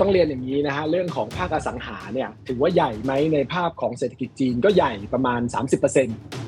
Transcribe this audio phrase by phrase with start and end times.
[0.00, 5.40] ต้องเรียนอย่างนี้นะฮะเรื่องของภาคอสังหาเนี่ยถือว่าใหญ่ไหมในภาพของเศรษฐกิจจีนก็ใหญ่ประมาณ
[5.94, 6.39] 30%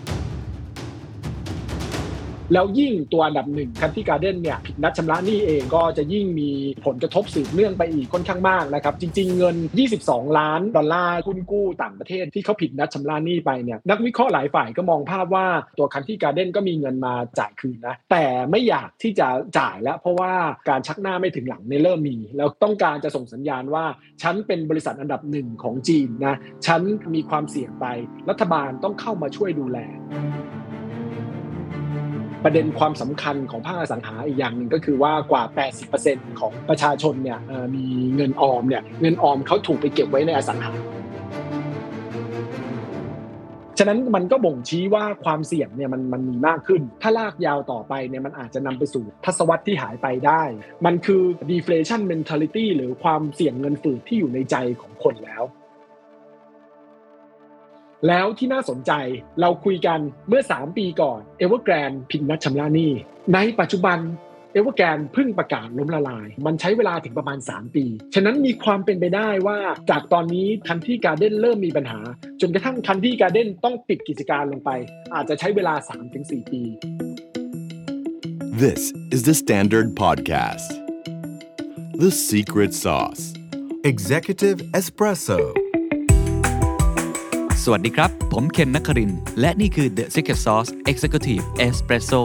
[2.52, 6.50] แล้วยิ่งตัวอันดับหนึ่งคันที่การ์เด้นเนี่ยผิดนัดชำระหนี้เองก็จะยิ่งมี
[6.86, 9.56] ผลกระทบสืบเนื่องไปอีกค่อนข้างมากนะครับจริง ๆ เงิน
[9.98, 15.46] 22 ล้านดอลลาร์คุณกู้ต่างประเทศที่เขาผิดนัดชำระหนี้ไปเนี่ยนักวิเคราะห์หลายฝ่ายก็มองภาพว่า
[15.78, 19.28] ตัวคันที่การ์เด้นก็มีเงินมาจ่ายคืนนะแต่ไม่อยากที่จะ
[19.58, 20.32] จ่ายแล้ว เพราะว่า
[20.68, 23.84] การชักหน้าไม่ถึงหลังในเริ่มมี แล้วต้องการจะส่งสัญญาณว่า
[24.22, 26.34] ฉันเป็นบริษัทอันดับหนึ่งของจีนนะ
[26.66, 26.80] ฉัน
[27.14, 27.86] มีความเสี่ยงไป
[28.30, 29.78] รัฐบาลต้องเข้ามาช่วยดูแล
[32.44, 35.42] ประเด็นความสำคัญของภาคอสังหาอีกอย่างหนึ่งก็คือว่ากว่า
[35.92, 37.38] 80%ของประชาชนเนี่ย
[37.74, 40.72] มีเงินออมเนี่ยเงินออมเขาถูกไปเก็บไว้ในอสังหา
[43.78, 50.42] ฉะนั้นมันก็บ่งชี้ว่าความเสี่ยงเนี่ยมันมันมีมากขึ้น ถ้าลากยาวต่อไปเนี่ยมันอาจจะนำไปสู่ทศวรรษที่หายไปได้
[50.86, 55.42] มันคือ deflation mentality หรือความเสี่ยงเงินฝืดที่อยู่ในใจของคนแล้ว
[58.08, 58.92] แล้วที่น่าสนใจ
[59.40, 62.92] เราคุยกันเมื่อ 3 ปีก่อน Evergrande ผิดนัดชำระหนี้
[63.34, 63.98] ในปัจจุบัน
[64.56, 69.58] Evergrande เพิ่งประกาศล้มละลาย มันใช้เวลาถึงประมาณ 3 ปี ฉะนั้นมีความเป็นไปได้ว่า
[69.90, 72.00] จากตอนนี้ทันที่การเด้นเริ่มมีปัญหา
[72.40, 74.70] จนกระทั่งทันที่การเด้นต้องปิดกิจการลงไป
[75.14, 75.74] อาจจะใช้เวลา
[76.12, 76.62] 3-4 ปี
[78.62, 78.82] This
[79.14, 80.70] is the Standard Podcast.
[82.02, 83.22] The Secret Sauce.
[83.92, 85.61] Executive Espresso
[87.66, 92.22] สวัสดีครับ ผมเคนนักคริน และนี่คือ The Secret Sauce Executive Espresso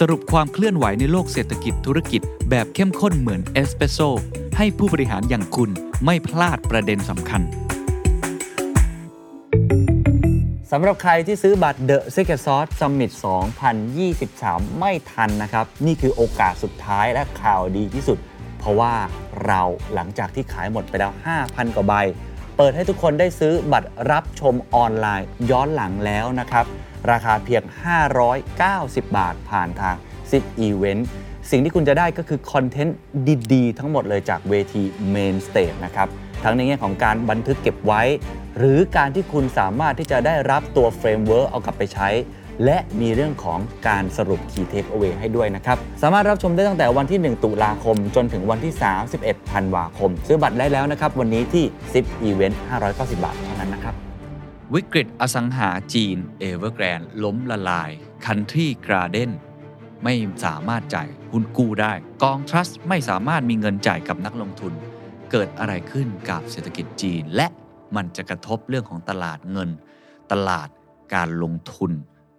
[0.00, 3.98] สรุปความเคลื่อนไหวในโลกเศรษฐกิจธุรกิจ แบบเข้มข้นเหมือนเอสเปรสโซ
[4.56, 5.70] ให้ผู้บริหารอย่างคุณ
[6.04, 7.42] ไม่พลาดประเด็นสำคัญ
[10.70, 13.10] สำหรับใครที่ซื้อบัตร The Secret Sauce Summit
[14.00, 18.18] 2023 ไม่ทันนะครับ นี่คือโอกาสสุดท้ายและข่าวดีที่สุด
[18.58, 18.94] เพราะว่า
[19.46, 19.62] เรา
[19.94, 21.12] หลังจากที่ขายหมดไปแล้ว
[21.44, 21.94] 5,000 กว่าใบ
[22.56, 26.66] เปิดให้ทุกคนได้ซื้อบัตรรับชมออนไลน์ย้อนหลังแล้วนะครับ
[27.10, 27.62] ราคาเพียง
[28.40, 29.96] 590 บาทผ่านทาง
[30.30, 31.02] Zip Event
[31.50, 32.96] สิ่งที่คุณจะได้ก็คือคอนเทนต์
[33.52, 34.82] ดีๆ ทั้งหมดเลยจากเวที
[35.14, 36.08] Main Stage นะครับ
[36.44, 38.02] ทั้งในแง่ของการบันทึกเก็บไว้
[38.58, 42.08] หรือการที่คุณสามารถที่จะได้รับตัว framework เอากลับไปใช้
[42.64, 43.58] และมีเรื่องของ
[43.88, 48.72] การสรุป Key Takeaway ให้ด้วยนะครับ สามารถรับชมได้ตั้งแต่วันที่ 1 ตุลาคม จนถึงวันที่
[49.12, 51.64] 31ธันวาคม ซื้อบัตรได้แล้วนะครับ วันนี้ที่
[51.96, 52.56] Zipevent
[52.88, 53.94] 590 บาทเท่านั้นนะครับ
[54.74, 57.90] วิกฤตอสังหาจีน Evergrande ล้มละลาย
[58.26, 59.30] Country Garden
[60.04, 61.92] ไม่สามารถจ่ายหุ้นกู้ได้
[62.22, 64.72] กองทรัสต์ไม่สามารถมีเงินจ่ายกับนักลงทุน
[65.30, 67.46] เกิดอะไรขึ้นกับเศรษฐกิจจีน และ
[67.96, 69.70] มันจะกระทบเรื่องของตลาดเงิน
[70.32, 70.68] ตลาด
[71.14, 71.92] การลงทุน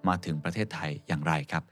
[0.09, 1.63] มาถึงประเทศไทยอย่างไรครับ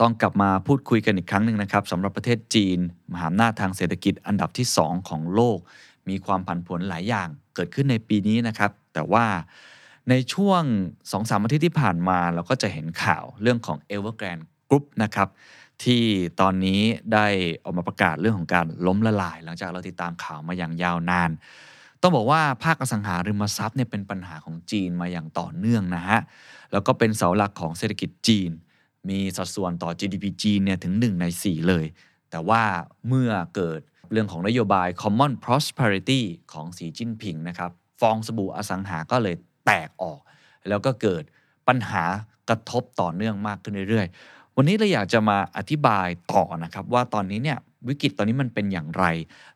[0.00, 2.78] ต้องกลับมาพูดคุยกันอีกครั้งหนึ่งนะครับสำหรับประเทศจีน
[3.12, 5.58] มหาอำนาจทางเศรษฐกิจอันดับที่ 2 ของโลก
[6.08, 9.26] มีความผันผวนหลายอย่างเกิดขึ้นในปีนี้นะครับ แต่ว่า
[10.10, 10.62] ในช่วง
[11.02, 15.28] 2-3อาทิตย์ที่ผ่านมาเราก็จะเห็นข่าวเรื่องของ Evergrande Group นะครับ
[15.84, 16.02] ที่
[16.40, 16.80] ตอนนี้
[17.12, 17.26] ได้
[17.64, 21.30] ออกมาประกาศเรื่องของการล้มละลาย หลังจากเราติดตามข่าวมาอย่างยาวนาน
[22.02, 26.20] ต้องบอกว่าภาคอสังหาริมทรัพย์เนี่ยเป็นปัญหาของจีนมาอย่างต่อเนื่องนะฮะ
[26.72, 28.50] แล้วก็เป็นเสาหลักของเศรษฐกิจจีน
[29.08, 31.84] มีสัดส่วนต่อ GDP จีนเนี่ยถึง 1 ใน 4 เลย
[32.30, 32.62] แต่ว่า
[33.08, 33.80] เมื่อเกิด
[34.12, 36.22] เรื่องของนโยบาย Common Prosperity
[36.52, 37.70] ของสีจิ้นผิงนะครับ
[38.00, 39.36] ฟองสบู่อสังหาก็เลย
[39.66, 40.20] แตกออก
[40.68, 41.22] แล้วก็เกิด
[41.68, 42.04] ปัญหา
[42.48, 49.04] กระทบต่อเนื่องมากขึ้นเรื่อยๆ วันนี้เราอยากจะมาอธิบายต่อนะครับว่าตอนนี้เนี่ยวิกฤตตอนนี้มันเป็นอย่างไร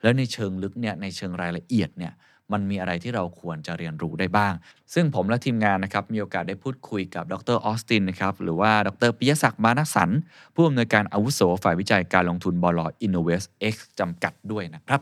[0.02, 2.12] แล้วในเชิงลึกเนี่ยในเชิงรายละเอียดเนี่ย
[2.52, 4.52] มันมีอะไรที่เราควรจะเรียนรู้ได้บ้าง
[4.94, 10.10] ซึ่งผมและทีมงานนะครับมีโอกาสได้พูดคุยกับดรออสตินนะครับหรือว่าดรปิยศักดิ์มานะสันต์
[10.54, 15.00] ผู้อำนวยการอาวุโสฝ่ายวิจัยการลงทุนบล InnovestX จำกัดด้วยนะครับ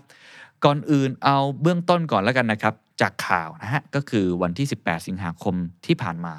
[0.65, 5.55] ก่อนอื่นเอาเบื้องต้นก่อนแล้วกันนะครับ จากข่าวนะฮะก็คือวันที่ 18 สิงหาคม
[5.87, 6.35] ที่ผ่านมา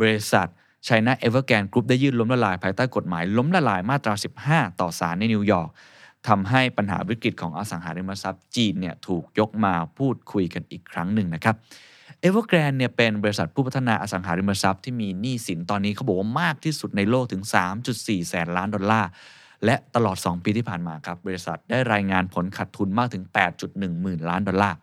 [0.00, 0.48] บริษัท
[0.86, 4.14] China Evergrande Group ได้ยื่นล้มละลายภายใต้กฎหมายล้มละลายมาตรา
[4.46, 5.70] 15 ต่อศาลในนิวยอร์ก
[6.28, 11.56] ทำให้ปัญหาวิกฤตของอสังหาริมทรัพย์จีนเนี่ยถูกยกมาพูดคุยกันอีกครั้งหนึ่งนะครับ
[12.26, 17.42] Evergrande เนี่ยเป็นบริษัทผู้พัฒนาอสังหาริมทรัพย์ที่มีหนี้สินตอนนี้เขาบอกว่ามากที่สุดในโลกถึง
[17.86, 19.10] 3.4 แสนล้านดอลลาร์
[19.64, 23.24] และตลอด 2 ปีที่ผ่านมาครับ บริษัทได้รายงานผลขาดทุนมากถึง
[23.62, 24.76] 8.1 หมื่นล้านดอลลาร์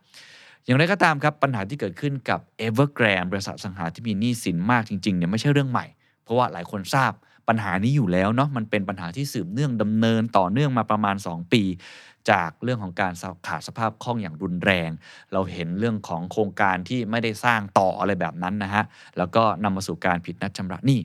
[0.65, 5.85] อย่างไรก็ตามครับ ปัญหาที่เกิดขึ้นกับ Evergrande บริษัทสังหาที่มีหนี้สินมากจริงๆเนี่ยไม่ใช่เรื่องใหม่
[6.23, 7.11] เพราะว่าหลายคนทราบ
[7.47, 11.63] ปัญหานี้อยู่แล้วเนาะมันเป็นปัญหาที่สืบเนื่องดำเนินต่อเนื่องมาประมาณ 2 ปี
[12.31, 13.13] จากเรื่องของการ
[13.47, 14.89] ขาดสภาพคล่องอย่างรุนแรง
[15.33, 18.83] เราเห็นเรื่องของโครงการที่ไม่ได้สร้างต่ออะไรแบบนั้นนะฮะ
[19.17, 20.99] แล้วก็นำมาสู่การผิดนัดชำระหนี้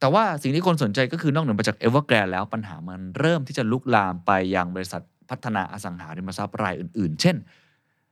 [0.00, 7.36] แต่ว่าสิ่งที่คนสนใจก็คือนอกเหนือไปจาก Evergrande แล้วปัญหามันเริ่มที่จะลุกลามไปยังบริษัทพัฒนาอสังหาริมทรัพย์รายอื่น ๆ เช่น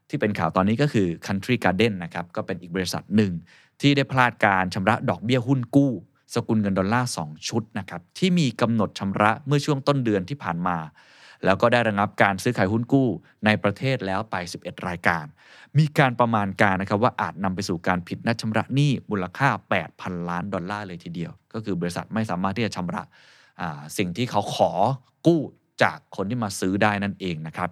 [0.08, 3.32] ที่เป็นข่าวตอนนี้ก็คือ Country Garden นะครับก็เป็นอีกบริษัทหนึ่ง
[3.80, 5.92] ที่ได้พลาดการชำระดอกเบี้ยหุ้นกู้
[6.34, 10.78] สกุลเงินดอลลาร์2ชุดนะครับที่มีกำหนดชำระเมื่อช่วงต้นเดือนที่ผ่านมา
[11.44, 13.08] แล้วก็ได้ระงับการซื้อขายหุ้นกู้
[13.44, 15.24] ในประเทศแล้วไป 11 รายการ
[15.78, 19.48] มีการประมาณการนะครับว่าอาจนำไปสู่การผิดนัดชำระหนี้มูลค่า
[19.88, 23.02] 8,000 ล้านดอลลาร์เลยทีเดียว ก็คือบริษัทไม่สามารถที่จะชำระ
[23.98, 24.70] สิ่งที่เขาขอ
[25.26, 25.40] กู้
[25.82, 27.68] จากคนที่มาซื้อได้นั่นเองนะครับ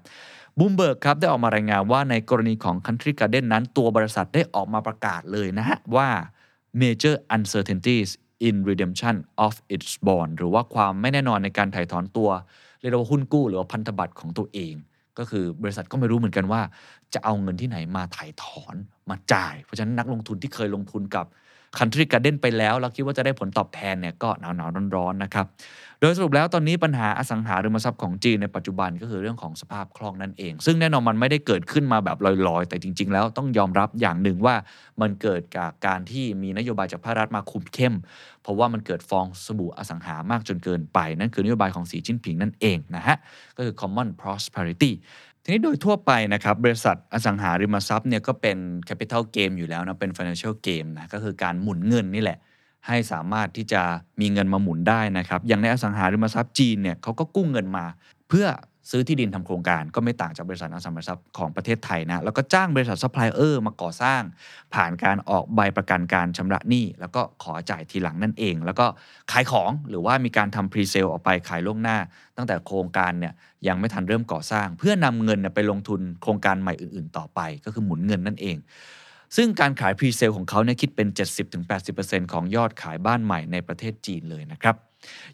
[0.59, 6.09] บูมเบิร์กครับได้ออกมารายงานว่าในกรณีของ Country Garden นั้น ตัวบริษัทได้ออกมาประกาศเลยนะฮะว่า
[6.81, 8.11] major uncertainties
[8.49, 9.15] in redemption
[9.47, 12.31] of its bond หรือว่าความไม่แน่นอนในการถ่ายถอนตัว
[12.81, 14.75] เรียกว่าหุ้นกู้หรือว่าพันธบัตรของตัวเอง
[15.19, 16.61] ก็คือบริษัทก็ไม่รู้เหมือนกันว่า
[17.15, 18.77] จะเอาเงินที่ไหนมาถ่ายถอน
[19.11, 21.27] มาจ่าย เพราะฉะนั้นนักลงทุนที่เคยลงทุนกับ
[21.79, 25.47] Country Garden ไปแล้วแล้วคิดว่าจะได้ผลตอบแทนเนี่ยก็หนาวหนาวๆร้อนๆนะครับ
[26.01, 32.17] โดยสรุปแล้วตอนนี้ปัญหาอสังหาริมทรัพย์ของจีนในปัจจุบันก็คือเรื่องของสภาพคล่องนั่นเอง ซึ่งแน่นอนมันไม่ได้เกิดขึ้นมาแบบ
[32.49, 34.55] ลอยๆ แต่จริง ๆ แล้วต้องยอมรับอย่างหนึ่งว่า
[35.01, 37.95] มันเกิดจากการที่มีนโยบายจากภาครัฐมาคุมเข้ม
[38.43, 43.17] เพราะว่ามันเกิดฟองสบู่อสังหามากจนเกินไป นั่นคือนโยบายของสีจิ้นผิงนั่นเองนะฮะ
[43.57, 44.93] ก็คือ common prosperity
[45.47, 48.59] ทีนี้โดยทั่วไปนะครับบริษัทอสังหาริมทรัพย์เนี่ยก็เป็น
[48.89, 52.39] capital game อยู่แล้วนะเป็น financial game นะก็คือการหมุนเงินนี่แหละ
[52.87, 53.83] ให้สามารถที่จะ
[54.21, 57.85] มีเงินมาหมุนได้นะครับอย่างในอสังหาริมทรัพย์จีนเนี่ยเขาก็กู้เงินมา
[58.29, 58.47] เพื่อ
[58.91, 64.23] ซื้อที่ดินทำโครงการก็ไม่ต่างจากบริษัทอสังหาริมทรัพย์ของประเทศไทยนะแล้วก็จ้างบริษัทซัพพลายเออร์มาก่อสร้าง
[64.75, 68.87] ผ่านการออกใบประกันการชำระหนี้แล้วก็ขอจ่ายทีหลังนั่นเอง แล้วก็
[69.33, 71.99] ขายของหรือว่ามีการทำ presale ออกไปขายล่วงหน้า
[72.37, 73.33] ตั้งแต่โครงการเนี่ย
[73.69, 78.57] ยังไม่ทันเริ่มก่อสร้าง เพื่อนำเงินไปลงทุนโครงการใหม่อื่นๆ ต่อไป ก็คือหมุนเงินนั่นเอง
[79.37, 81.09] ซึ่งการขายพรีเซลของเขาเนี่ยคิดเป็น
[81.71, 84.77] 70-80%ของยอดขายบ้านใหม่ในประเทศจีนเลยนะครับ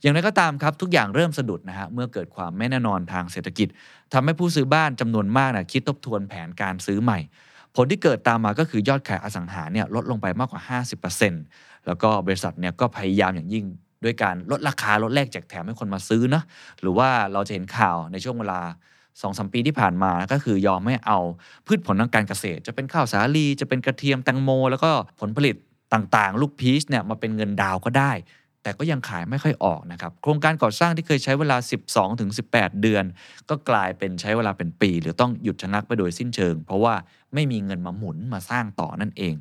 [0.01, 3.69] อย่างไรก็ตามครับทุกอย่างเริ่มสะดุดนะฮะเมื่อเกิดความไม่แน่นอนทางเศรษฐกิจ
[4.13, 7.19] ทำให้ผู้ซื้อบ้านจำนวนมากนะคิดทบทวนแผนการซื้อใหม่
[7.77, 10.63] ผลที่เกิดตามมาก็คือยอดขายอสังหาเนี่ยลดลงไปมากกว่า
[11.25, 13.65] 50%แล้วก็บริษัทเนี่ยก็พยายามอย่างยิ่ง
[14.05, 16.43] ด้วยการลดราคาลดแลกแจกแถมให้คนมาซื้อนะ
[16.81, 18.61] หรือว่าเราจะเห็นข่าวในช่วงเวลา
[18.99, 21.19] 2อสมปีที่ผ่านมาก็คือยอมไม่เอา
[21.67, 25.57] พืชผลทางการเกษตร จะเป็นข้าวสาลีจะเป็นกระเทียมแตงโม แล้วก็ผลผลิต
[25.93, 28.13] ต่างๆ ลูกพีชเนี่ยมาเป็นเงินดาวก็ได้
[28.63, 31.57] แต่ก็ยังขายไม่ค่อยออกนะครับ โครงการก่อสร้างที่เคยใช้เวลา
[32.19, 33.05] 12-18 เดือน
[33.51, 36.95] ก็กลายเป็นใช้เวลาเป็นปี หรือต้องหยุดชะงักไปโดยสิ้นเชิง เพราะว่า
[37.35, 39.35] ไม่มีเงินมาหมุนมาสร้างต่อนั่นเอง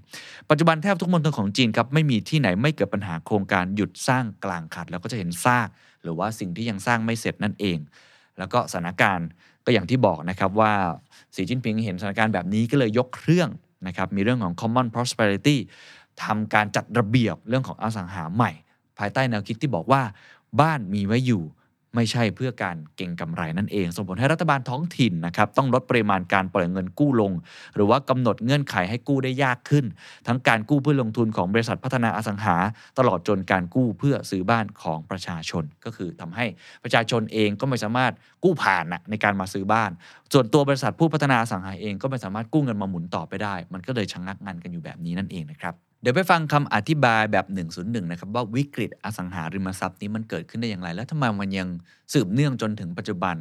[0.50, 5.68] ปัจจุบันแทบทุกมณฑลของจีนครับไม่มีที่ไหนไม่เกิดปัญหาโครงการหยุดสร้างกลางขัด แล้วก็จะเห็นซาก
[6.04, 7.78] หรือว่าสิ่งที่ยังสร้างไม่เสร็จนั่นเอง
[8.38, 9.28] แล้วก็สถานการณ์
[9.66, 10.74] ก็อย่างที่บอกนะครับว่า
[11.36, 13.50] สีจิ้นผิงเห็นสถานการณ์แบบนี้ก็เลยยกเครื่อง
[13.88, 15.58] นะครับมีเรื่องของ common prosperity
[16.24, 18.52] ทำการจัดระเบียบเรื่องของอสังหาใหม่
[19.00, 20.02] ภายใต้แนวคิดที่บอกว่า
[20.62, 21.44] บ้านมีไว้อยู่
[21.96, 27.32] ไม่ใช่เพื่อการเก่งกำไรนั่นเอง ส่งผลให้รัฐบาลท้องถิ่นนะครับต้องลดปริมาณการปล่อยเงินกู้ลง
[27.76, 29.86] หรือว่ากำหนดเงื่อนไขให้กู้ได้ยากขึ้น
[30.28, 32.56] ทั้งการกู้เพื่อลงทุนของบริษัทพัฒนาอสังหา
[32.98, 36.46] ตลอดจนการกู้เพื่อซื้อบ้านของประชาชน ก็คือทำให้
[36.84, 38.14] ประชาชนเองก็ไม่สามารถ
[38.44, 39.92] กู้ผ่านนะในการมาซื้อบ้าน
[40.34, 47.46] ส่วนตัวบริษัทผู้พัฒนาอสังหาเองก็ไม่สามารถกู้เงินมาหมุนต่อไปได้ มันก็เลยชะงงักงันกันอยู่แบบนี้นั่นเองนะครับ เดี๋ยวไปฟังคำอธิบายแบบ
[47.78, 51.68] 101 นะครับ ว่าวิกฤตอสังหาริมทรัพย์นี้มันเกิดขึ้นได้อย่างไร และทำไมมันยัง
[52.14, 53.36] สืบเนื่องจนถึงปัจจุบัน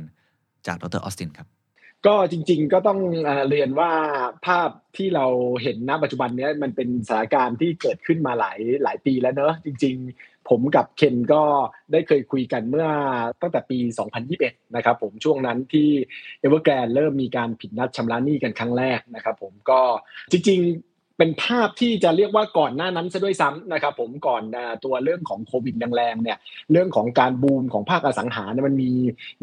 [0.66, 1.48] จากดรออสตินครับ
[2.06, 2.98] ก็จริง ๆ ก็ต้อง
[3.50, 3.92] เรียนว่า
[4.46, 5.26] ภาพที่เรา
[5.62, 11.42] เห็นณปัจจุบันนี้มันเป็นสถานการณ์ที่เกิดขึ้นมาหลายหลายปีแล้วเนอะจริง ๆ ผมกับเคนก็
[11.92, 12.88] ได้เคยคุยกันเมื่อ
[13.40, 13.78] ตั้งแต่ปี
[14.26, 15.88] 2021 นะครับ ผมช่วงนั้นที่
[16.40, 19.80] เอเวอร์แกรนเริ่มมีการผิดนัดชำระหนี้กันครั้งแรกนะครับ ผมก็
[20.32, 20.87] จริง ๆ
[21.18, 24.42] เป็นภาพที่จะเรียกว่าก่อนหน้านั้นซะด้วยซ้ำนะครับผมก่อน
[24.84, 26.38] ตัวเรื่องของโควิดแรงๆเนี่ย
[26.72, 28.90] เรื่องของการบูมของภาคอสังหาเนี่ยมันมี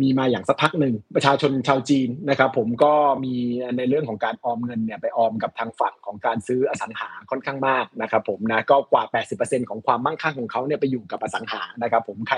[0.01, 3.35] มีมาอย่างสักพักหนึ่งประชาชนชาวจีนนะครับผมก็มี
[3.77, 9.03] ในเรื่องของการออมเงินเนี่ยไปออมกับทางฝั่งของการซื้ออสังหาค่อนข้างมากนะครับผมนะก็กว่า
[9.37, 12.37] 80%ของความมั่งคั่งของเขาเนี่ยไปอยู่กับอสังหานะครับผมใคร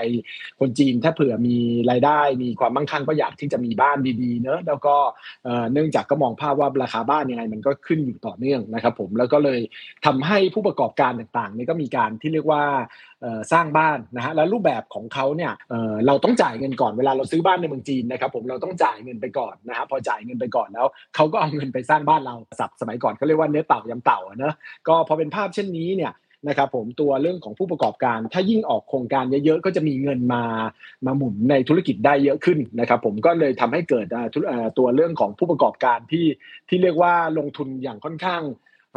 [0.60, 1.56] คนจีนถ้าเผื่อมี
[1.90, 4.96] รายได้มีความมั่งคั่งก็อยากที่จะมีบ้านดีๆเนอะแล้วก็
[5.72, 9.60] เนื่องจากก็มองภาพว่าราคาบ้านยังไงมันก็ขึ้นอยู่ต่อเนื่องนะครับผมแล้วก็เลย
[10.06, 12.62] ทำให้ผู้ประกอบการต่างๆนี่ก็มีการที่เรียกว่า
[13.52, 24.54] สร้างบ้านนะฮะแล้วรูปแบบของเขาเนี่ยเเราต้องจ่ายเงินก่อนเวลาเราซื้อบ้านในเมืองจีนนะครับผมเราต้องจ่ายเงินไปก่อนนะฮะพอจ่ายเงินไปก่อนแล้วเขาก็เอาเงินไปสร้างบ้านเราสับสมัยก่อนเขาเรียกว่าเนื้อเต่ายำเต่าเนอะ
[24.88, 26.14] ก็พอเป็นภาพเช่นนี้เนี่ย
[26.48, 30.44] นะครับผมตัวเรื่องของผู้ประกอบการ ถ้ายิ่งออกโครงการเยอะๆก็จะมีเงินมา
[31.06, 34.06] มาหมุนในธุรกิจได้เยอะขึ้นนะครับผมก็เลยทำให้เกิด
[34.78, 36.26] ตัวเรื่องของผู้ประกอบการที่
[36.68, 38.42] ที่เรียกว่าลงทุนอย่างค่อนข้าง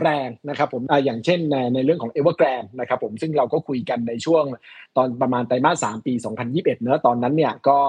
[0.04, 1.40] แรงนะครับผมออย่างเช่น
[1.74, 4.44] ในเรื่องของ Evergrande นะครับผมซึ่งเราก็คุยกันในช่วง
[4.98, 6.14] ตอนประมาณไตรมาส3ปี
[6.48, 7.80] 2021 เนอะตอนนั้นเนี่ยก็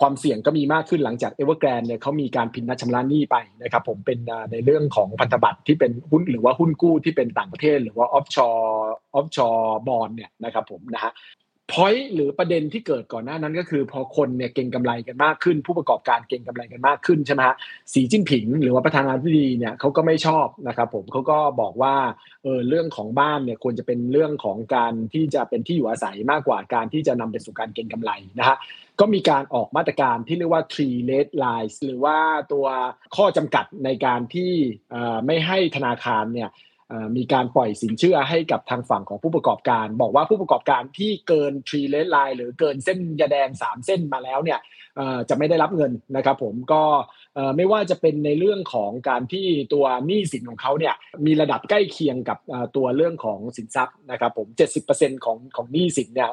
[0.00, 4.18] ความเสี่ยงก็มีมากขึ้นหลังจากเอเวอร์แกรนเนี่ยเขามีการผิดนัดชำระหนี้ไปนะครับผมเป็น
[4.52, 11.12] ในเรื่องของพันธบัตรที่เป็นหุ้นหรือว่าหุ้นกู้ที่เป็นต่างประเทศ หรือว่า offshore offshore bond เนี่ยนะครับผมนะฮะ
[11.72, 17.56] point หรือประเด็นที่เกิดก่อนหน้านั้นก็คือ พอคนเนี่ยเก็งกำไรกันมากขึ้น ผู้ประกอบการเก็งกำไรกันมากขึ้นใช่ไหมฮะ
[17.92, 21.94] สีจิ้นผิง หรือว่าประธานาธิบดีเนี่ยเขาก็ไม่ชอบนะครับผมเขาก็บอกว่า
[22.42, 28.56] เออเรื่องของบ้านเนี่ยควรจะเป็นเรื่องของการที่จะเป็นที่อยู่อาศัยมากกว่าการที่จะนำไปสู่การเก็งกำไรนะฮะ
[29.00, 32.18] ก็มีการออกมาตรการที่เรียกว่า three red lines หรือว่า
[32.52, 32.66] ตัว
[33.16, 34.52] ข้อจำกัดในการที่
[35.26, 36.50] ไม่ให้ธนาคารเนี่ย
[37.16, 44.60] มีการปล่อยสินเชื่อให้กับทางฝั่งของผู้ประกอบการ บอกว่าผู้ประกอบการที่เกินทรีเลสไลน์หรือเกินเส้นยาแดง 3 เส้นมาแล้วเนี่ย
[45.28, 46.82] จะไม่ได้รับเงินนะครับผมก็
[47.56, 50.94] ไม่ว่าจะเป็นในเรื่องของการที่ตัวหนี้สินของเขาเนี่ย
[51.26, 52.38] มีระดับใกล้เคียงกับ
[52.76, 54.46] ตัวเรื่องของสินทรัพย์นะครับผม
[54.86, 56.30] 70%ของของหนี้สินเนี่ย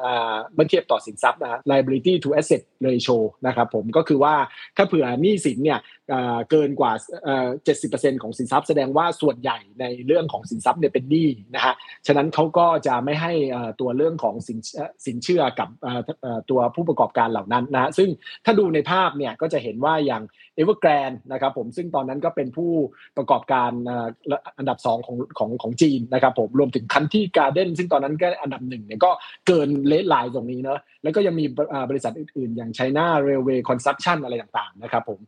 [0.54, 4.34] เมื่อเทียบต่อสินทรัพย์นะ liability to asset ratio นะครับผมก็คือว่า
[4.76, 5.78] ถ้าเผื่อหนี้สินเนี่ย
[6.50, 6.92] เกินกว่า
[7.56, 11.74] 70%ของสินทรัพย์แสดงว่าส่วนใหญ่ในเรื่องของสินทรัพย์เนี่ยเป็นหนี้นะฮะ
[12.06, 13.32] ฉะนั้นเขาก็จะไม่ให้
[13.80, 14.58] ตัวเรื่องของสิน
[15.06, 15.68] สินเชื่อกับ
[16.50, 18.08] ตัวผู้ประกอบการเหล่านั้นนะซึ่ง
[18.44, 20.22] ถ้าดูในภาพเนี่ยก็จะเห็นว่าอย่าง
[20.56, 22.72] เอเวอร์แกรนนะครับผมซึ่งตอนนั้นก็เป็นผู้
[23.16, 23.70] ประกอบการ
[24.58, 29.10] อันดับ2ของของของจีนนะครับผมรวมถึง Country Garden ซึ่งตอนนั้นก็อันดับหนึ่งเนี่ยก็
[29.46, 31.44] เกิน red line ตรงนี้เนาะแล้วก็ยังมี
[31.90, 35.20] บริษัทอื่นๆ อย่าง China Railway Construction อะไรต่างๆนะครับผม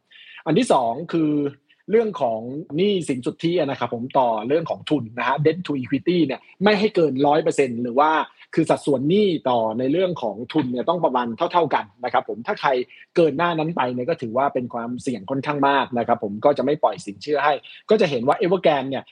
[0.46, 1.32] อันที่2คือ
[1.90, 2.40] เรื่องของ
[2.76, 8.10] หนี้สินสุทธินะครับผมต่อเรื่องของทุนนะฮะ debt to equity เนี่ยไม่ให้เกินร้อยเปอร์เซ็นต์หรือว่า
[8.54, 12.70] คือสัดส่วนหนี้ต่อในเรื่องของทุนเนี่ยต้องประมาณเท่า ๆกันนะครับผมถ้าใคร
[13.16, 17.54] เกินกว่านั้นไปเนี่ยก็ถือว่าเป็นความเสี่ยงค่อนข้างมากนะครับผมก็จะไม่ปล่อยสินเชื่อให้
[17.90, 19.04] ก็จะเห็นว่าเอเวอร์แกรนเนี่ย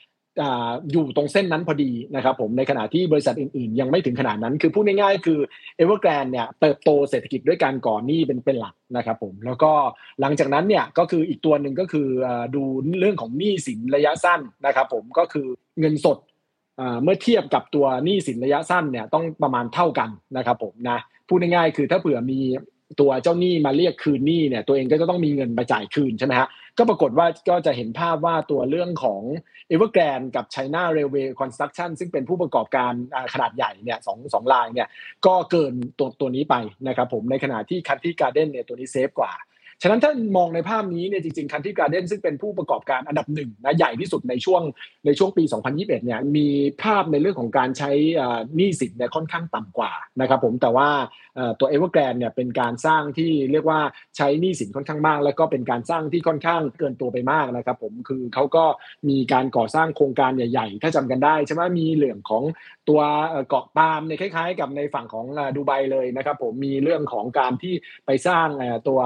[0.91, 5.39] อยู่ตรงเส้นนั้นพอดีนะครับผมในขณะที่บริษัทอื่นๆ ยังไม่ถึงขนาดนั้น คือพูดง่ายๆ คือ
[5.77, 9.71] เอเวอร์แกรนเนี่ยเติบโตเศรษฐกิจด้วยการก่อหนี้เป็นเป็นหลักนะครับผมแล้วก็
[10.21, 12.07] หลังจากนั้นเนี่ยก็คืออีกตัวหนึ่งก็คือ
[12.55, 12.63] ดู
[12.99, 15.47] เรื่องของหนี้สินระยะสั้นนะครับผมก็คือ
[15.79, 16.17] เงินสด
[17.03, 22.39] เมื่อเทียบกับตัวหนี้สินระยะสั้นเนี่ยต้องประมาณเท่ากันนะครับผมนะพูดง่ายๆ คือถ้าเผื่อมี
[22.99, 29.21] ตัวเจ้าหนี้มาเรียกคืนหนี้เนี่ยตัวเองก็จะต้องมีเงินไปจ่ายคืนใช่ไหมฮะ ก็ปรากฏว่าก็จะเห็นภาพว่าตัวเรื่องของ
[29.73, 32.93] e v e r g r a n d กับ China Railway Construction ซึ่งเป็นผู้ประกอบการ
[33.33, 34.87] ขนาดใหญ่เนี่ยสองสองรายเนี่ย
[35.25, 36.55] ก็เกินตัวตัวนี้ไป
[36.87, 39.31] นะครับผมในขณะที่ Country Garden เนี่ยตัวนี้ safe กว่า
[39.81, 44.61] ฉะนั้นถ้ามองในภาพนี้เนี่ยจริงๆ Country Garden ซึ่งเป็นผู้ประกอบการอันดับหนึ่งนะใหญ่ที่สุดในช่วง
[45.05, 46.47] ในช่วงปี 2021 เนี่ยมี
[46.83, 47.91] ภาพในเรื่องของการใช้
[48.55, 49.91] หนี้สินเนี่ยค่อนข้างต่ำกว่า
[50.21, 50.89] นะครับผมแต่ว่า
[51.59, 53.79] ตัวเอเวอร์แกรนเนี่ยเป็นการสร้างที่เรียกว่า
[54.17, 58.65] ใช้หนี้สินค่อนข้างมาก แล้วก็เป็นการสร้างที่ค่อนข้างเกินตัวไปมากนะครับผมคือเขาก็
[59.09, 62.43] มีการก่อสร้างโครงการใหญ่ๆ ถ้าจำกันได้ใช่ไหมมีเหลืองของ
[62.89, 63.01] ตัว
[63.47, 67.73] เกาะปาล์มเนี่ยคล้ายๆ กับในฝั่งของดูไบเลยนะครับผมมีเรื่องของการที่
[68.05, 68.47] ไปสร้าง
[68.87, 69.01] ตัว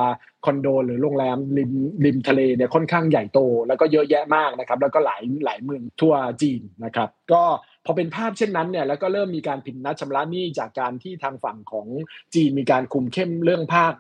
[0.46, 1.72] คอนโดหรือโรงแรมริม
[2.06, 7.44] ริมทะเลเนี่ยค่อนข้างใหญ่โต แล้วก็เยอะแยะมากนะครับ แล้วก็หลายหลายเมืองทั่วจีนนะครับ ก็
[7.86, 11.88] พอเป็นภาพเช่นนั้นเนี่ยแล้วก็เริ่มมีการผิดนัดชำระหนี้จากการที่ทางฝั่งของ
[12.34, 13.94] จีนมีการคุมเข้มเรื่องภาค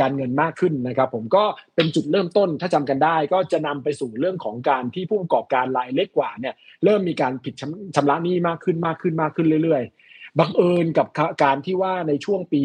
[0.00, 1.44] การเงินมากขึ้นนะครับ ผมก็
[1.76, 7.54] เป็นจุดเริ่มต้นถ้าจำกันได้ ก็จะนำไปสู่เรื่องของการที่ผู้ประกอบการรายเล็กกว่าเนี่ยเริ่มมีการผิด
[7.96, 11.06] ชำระหนี้มากขึ้นมากขึ้นมากขึ้นเรื่อย ๆบังเอิญกับ
[11.42, 12.62] การที่ว่าในช่วงปี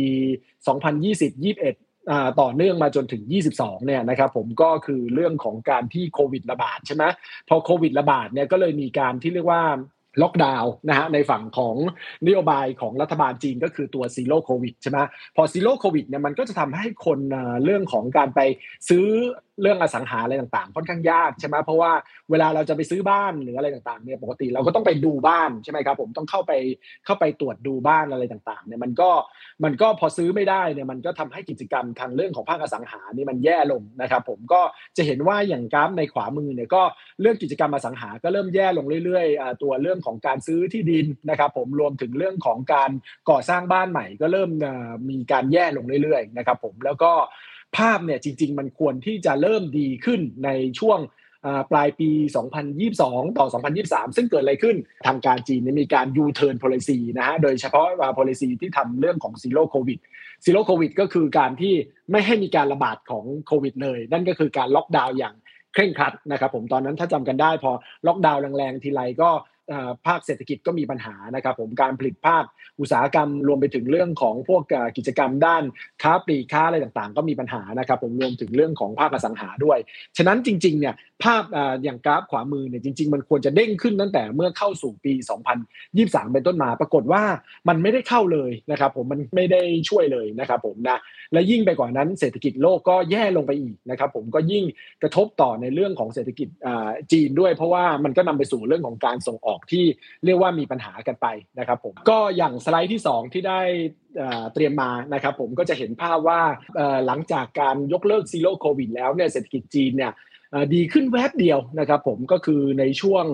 [0.68, 1.89] 2020-21
[2.42, 3.24] ต่อเนื่องมาจนถึง
[3.56, 7.04] 22 เนี่ยนะครับผมก็คือเรื่องของการที่โควิดระบาดใช่ไหม
[7.50, 9.64] พอโควิดระบาดเนี่ยก็เลยมีการที่เรียกว่า
[10.22, 11.76] ล็อกดาวน์นะฮะในฝั่งของ
[12.26, 14.98] นโยบายของรัฐบาลจีนก็คือตัว Zero COVID ใช่ไหม
[15.36, 17.20] พอ Zero COVID เนี่ยมันก็จะทำให้คน
[17.64, 18.40] เรื่องของการไป
[18.90, 19.06] ซื้อ
[19.62, 21.92] เรื่องอสังหาอะไรต่างๆ ค่อนข้างยากใช่ไหมเพราะว่า
[22.32, 26.54] เวลาเราจะไปซื้อบ้านหรืออะไรต่างๆเนี่ยปกติเราก็ต้องไปดูบ้านใช่ไหมครับผมต้องเข้าไป
[27.06, 29.10] เข้าไปตรวจดูบ้านอะไรต่างๆเนี่ยมันก็
[29.64, 34.62] มันก็พอซื้อไม่ได้เนี่ยมันก็ทำให้กิจกรรมทางเรื่องของภาคอสังหานี่มันแย่ลงนะครับผมก็
[34.98, 36.82] จะเห็นว่าอย่างกราฟในขวามือเนี่ยก็
[37.22, 42.92] เรื่องกิจกรรมอสังหาก็เริ่มแย่ลงเรื่อยๆตัวเรื่องของของการซื้อที่ดินนะครับผมรวมถึงเรื่องของการ
[43.30, 44.50] ก่อสร้างบ้านใหม่ ก็เริ่ม
[45.10, 47.12] มีการแย่ลงเรื่อยๆนะครับผมแล้วก็
[47.78, 50.50] ภาพเนี่ยจริง ๆ มันควรที่จะเริ่มดีขึ้นใน
[50.80, 51.00] ช่วง
[51.72, 52.10] ปลายปี
[52.74, 53.46] 2022 ต่อ
[53.82, 54.76] 2023 ซึ่งเกิดอะไรขึ้น
[55.08, 57.88] ทางการจีนมีการ U-turn policy นะฮะ โดยเฉพาะ
[58.18, 60.00] policy ที่ทำเรื่องของ zero covid
[60.46, 61.74] zero covid ก็คือการที่
[62.12, 65.36] ไม่ให้มีการระบาดของโควิดเลย นั่นก็คือการล็อกดาวน์อย่าง
[65.74, 67.72] เคร่งครัดนะครับผม ตอนนั้นถ้าจำกันได้พอ
[68.08, 69.30] ล็อกดาวน์แรงๆ ทีไรก็
[70.08, 72.44] ภาคเศรษฐกิจก็มีปัญหานะครับผมการผลิตภาค
[72.80, 74.64] อุตสาหกรรมรวมไปถึงเรื่องของพวก
[74.98, 75.64] กิจกรรมด้าน
[76.04, 79.78] ค้าปลีกค้าอะไรต่างๆ ก็มีปัญหานะครับผมรวมถึงเรื่องของภาคอสังหาด้วย
[80.18, 81.44] ฉะนั้นจริงๆเนี่ย ภาพ
[81.84, 85.14] อย่างกราฟขวามือเนี่ยจริง ๆ มันควรจะเด้งขึ้นตั้งแต่เมื่อเข้าสู่ปี
[85.74, 87.24] 2023 เป็นต้นมา ปรากฏว่า
[87.70, 90.98] มันไม่ได้เข้าเลยนะครับผมมันไม่ได้ช่วยเลยนะครับผมนะ
[91.34, 94.64] และยิ่งไปกว่านั้นเศรษฐกิจโลกก็แย่ลงไปอีกนะครับผมก็ยิ่ง
[95.02, 96.48] กระทบต่อในเรื่องของเศรษฐกิจ
[97.12, 99.84] จีนด้วย เพราะว่ามันก็นำไปสู่เรื่องของการส่งออกที่
[100.26, 101.28] เรียกว่ามีปัญหากันไป
[101.60, 103.62] นะครับผมก็อย่างสไลด์ที่ 2 ที่ได้
[104.54, 106.42] เตรียมมานะครับผมก็จะเห็นภาพว่า
[107.08, 110.14] หลังจากการยกเลิก Zero COVID แล้วเนี่ยเศรษฐกิจจีนเนี่ย
[110.74, 113.26] ดีขึ้นแวบเดียวนะครับผมก็คือในช่วง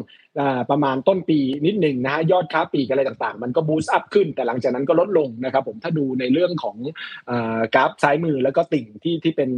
[0.71, 6.77] ประมาณต้นปีนิดหนึ่งนะฮะยอดค้าปีกอะไรต่างๆ มันก็ boost up ขึ้น แต่หลังจากนั้นก็ลดลงนะครับผมถ้าดูในเรื่องของ
[7.75, 9.49] กราฟซ้ายมือแล้วก็ติ่งที่ที่เป็น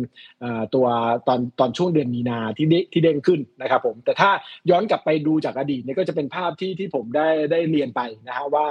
[0.76, 0.88] ตัว
[1.28, 4.30] ตอนตอนช่วงเดือนมีนาที่ที่เด้งขึ้นนะครับผมแต่ถ้า
[4.70, 8.68] ย้อนกลับไปดูจากอดีตเนี่ยก็จะเป็นภาพที่ที่ผมได้ได้เรียนไปนะฮะว่า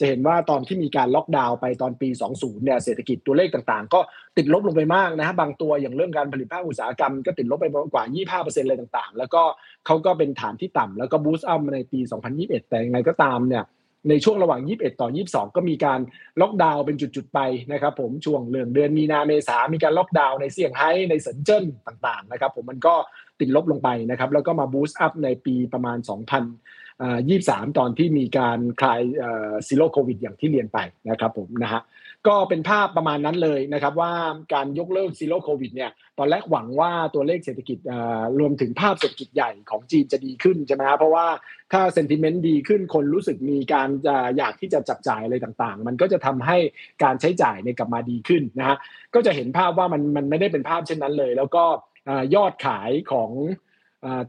[0.00, 4.00] จะเห็นว่าตอนที่มีการล็อกดาวน์ไปตอนปี 20 เนี่ยเศรษฐกิจตัวเลขต่างๆ ก็
[4.36, 8.04] ติดลบลงไปมากนะฮะบางตัวอย่างเรื่องการผลิตภาคอุตสาหกรรมก็ติดลบไปกว่า
[8.42, 9.42] 25%เลยต่างๆ แล้วก็
[9.86, 12.00] เขาก็เป็นฐานที่ต่ำแล้วก็บูสต์อัพในปี
[12.34, 13.64] 2021 แต่ยังไงก็ตามเนี่ย
[14.10, 16.00] ในช่วงระหว่าง 21 ต่อ 22 ก็มีการ
[16.40, 17.40] ล็อกดาวน์เป็นจุด ๆ ไป
[17.72, 22.94] นะครับผมช่วงเรื่องเดือนมีนาเมษามีการล็อกดาวน์ในเซี่ยงไฮ้ในเซินเจิ้นต่างๆนะครับผมมันก็
[23.40, 29.00] ติดลบลงไปนะครับ แล้วก็มา boost up ในปีประมาณ 2000ยี่สามตอนที่มีการคลาย
[29.66, 30.78] Zero COVID อย่างที่เรียนไป
[31.10, 31.82] นะครับผมนะฮะ
[32.28, 34.12] ก็เป็นภาพประมาณนั้นเลยนะครับว่า
[34.54, 37.78] การยกเลิก Zero COVID เนี่ยตอนแรกหวังว่าตัวเลขเศรษฐกิจ
[38.40, 41.26] รวมถึงภาพเศรษฐกิจใหญ่ของจีนจะดีขึ้นใช่ไหมครับเพราะว่า
[41.72, 43.88] ถ้าเซนติเมนต์ดีขึ้นคนรู้สึกมีการ
[44.36, 46.56] อยากที่จะจับจ่ายอะไรต่างๆ มันก็จะทำให้
[47.02, 48.76] การใช้จ่ายในกลับมาดีขึ้นนะฮะ
[49.14, 51.64] ก็จะเห็นภาพว่ามันมันไม่ได้เป็นภาพเช่นนั้นเลย แล้วก็
[52.34, 53.30] ยอดขายของ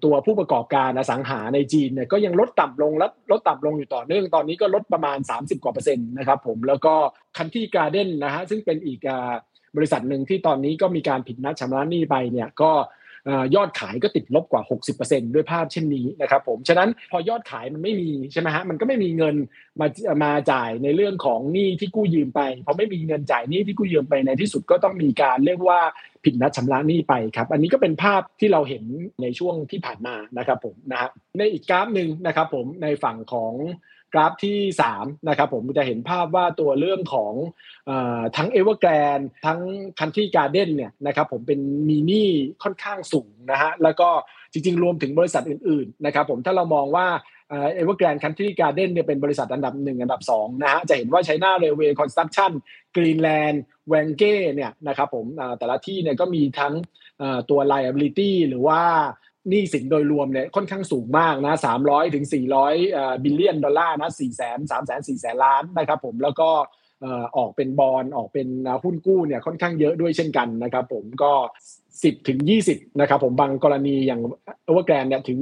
[0.04, 6.94] ตัวผู้ประกอบการอสังหาในจีนเนี่ยก็ยังลดต่ำลงและลดต่ำลงอยู่ต่อเนื่องตอนนี้ก็ลดประมาณ 30 กว่าเปอร์เซ็นต์นะครับผมแล้วก็
[7.38, 9.00] คันที่การ์เด้นนะฮะซึ่งเป็นอีก
[9.78, 12.72] บริษัทหนึ่งที่ตอนนี้ก็มีการผิดนัดชำระหนี้ไปเนี่ยก็
[13.56, 14.62] ยอดขายก็ติดลบกว่า
[15.00, 19.36] 60%ด้วยภาพเช่นนี้นะครับผมฉะนั้นพอยอดขายมันไม่มีใช่ไหมฮะมันก็ไม่มีเงิน
[19.80, 19.88] มา
[20.24, 25.80] มาจ่ายในเรื่องของหนี้ที่กู้ยืมไปพอไม่มีเงินจ่ายหนี้ที่กู้ยืมไปในที่สุดก็ต้องมีการเรียกว่า
[26.24, 28.84] ผิดนัดชำระหนี้ไปครับอันนี้ก็เป็นภาพที่เราเห็น
[29.22, 33.54] ในช่วงที่ผ่านมานะครับผมนะฮะในอีกกราฟหนึ่งนะครับผมในฝั่งของ
[34.14, 34.60] กราฟที่
[34.94, 37.34] 3นะครับผมจะเห็นภาพว่าตัวเรื่องของ
[37.90, 37.92] อ
[38.38, 39.60] ทั้งเอเวอร์แกรนทั้ง
[40.00, 42.30] Country Garden เนี่ยนะครับผมเป็นมีหนี้
[42.64, 44.10] ค่อนข้างสูงนะฮะแล้วก็
[44.52, 47.08] จริงๆ รวมถึงบริษัทอื่นๆนะครับผมถ้าเรามองว่า
[47.50, 55.26] Evergrande Country Garden เนี่ยเป็นบริษัทอันดับหนึ่งอันดับ2นะฮะจะเห็นว่า China Railway Construction Greenland Vanke เนี่ยนะครับผม
[55.60, 56.74] แต่ละที่เนี่ยก็มีทั้ง
[57.50, 58.82] ตัว liability หรือว่า
[59.50, 61.56] หนี้สินโดยรวมเนี่ยค่อนข้างสูงมากนะ
[61.86, 62.26] 300ถึง
[62.74, 66.50] 400 billion ดอลลาร์นะ4แสน3แสน4แสนล้านนะครับผมแล้วก็
[67.38, 68.48] ออกเป็นบอลออกเป็น
[68.84, 71.34] หุ้นกู้เนี่ยค่อนข้างเยอะด้วยเช่นกันนะครับผมก็
[71.82, 74.22] 10 ถึง 20นะครับผมบางกรณีอย่าง
[74.66, 75.40] โอเวอร์แกรนเนี่ยถึง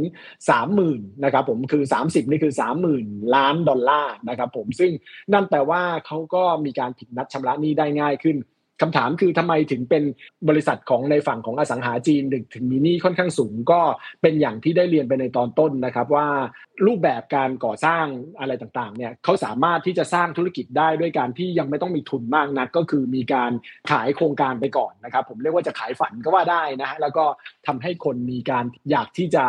[0.62, 2.54] 30,000นะครับผมคือ 30 นี่คือ
[2.94, 4.92] 30,000 ล้านดอลลาร์นะครับผมซึ่ง
[5.34, 8.38] นั่นแปลว่าเขาก็มีการผิดนัดชำระหนี้ได้ง่ายขึ้น
[8.82, 10.04] คำถามคือทำไมถึงเป็น
[10.50, 13.82] บริษัทของในฝั่งของอสังหาจีนถึงมีหนี้ค่อนข้างสูงก็
[14.22, 16.28] เป็นอย่างที่ได้เรียนไปในตอนต้นนะครับว่า
[16.86, 18.06] รูปแบบการก่อสร้าง
[18.40, 23.52] อะไรต่างๆเนี่ยเขาสามารถที่จะสร้างธุรกิจได้ด้วยการที่ยังไม่ต้องมีทุนมากนักก็คือมีการ
[23.92, 27.26] ขายโครงการไปก่อนนะครับ ผมเรียกว่าจะขายฝันก็ว่าได้นะฮะแล้วก็
[27.68, 29.46] ทำให้คนมีการอยากที่จะ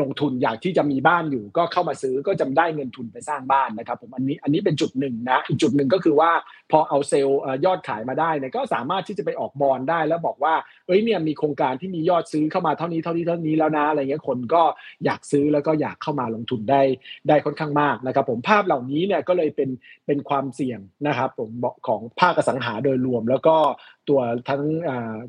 [0.00, 6.30] ลงทุนอยากที่จะมีบ้านอยู่ ก็เข้ามาซื้อก็จะได้เงินทุนไปสร้างบ้านนะครับผมอันนี้อันนี้เป็นจุดหนึ่งนะอีกจุดหนึ่งก็คือว่า
[6.70, 10.54] พอเอาเซลล์ยอดขายมาได้เนี่ยก็สามารถที่จะไปออกบอลได้แล้วบอกว่า
[10.86, 14.62] เอ้ยเนี่ยมีโครงการที่มียอดซื้อเข้ามาเท่านี้เท่านี้เท่านี้แล้วนะอะไรเงี้ยคนก็
[15.04, 16.82] อยากซื้อแล้วก็อยากเข้ามาลงทุนได้
[17.28, 19.70] ได้ค่อนข้างมากนะครับผมภาพเหล่านี้เนี่ยก็เลยเป็น
[20.06, 21.50] เป็นความเสี่ยงนะครับผม
[21.88, 23.56] ของภาคอสังหาโดยรวม แล้วก็
[24.08, 24.62] ตัวทั้ง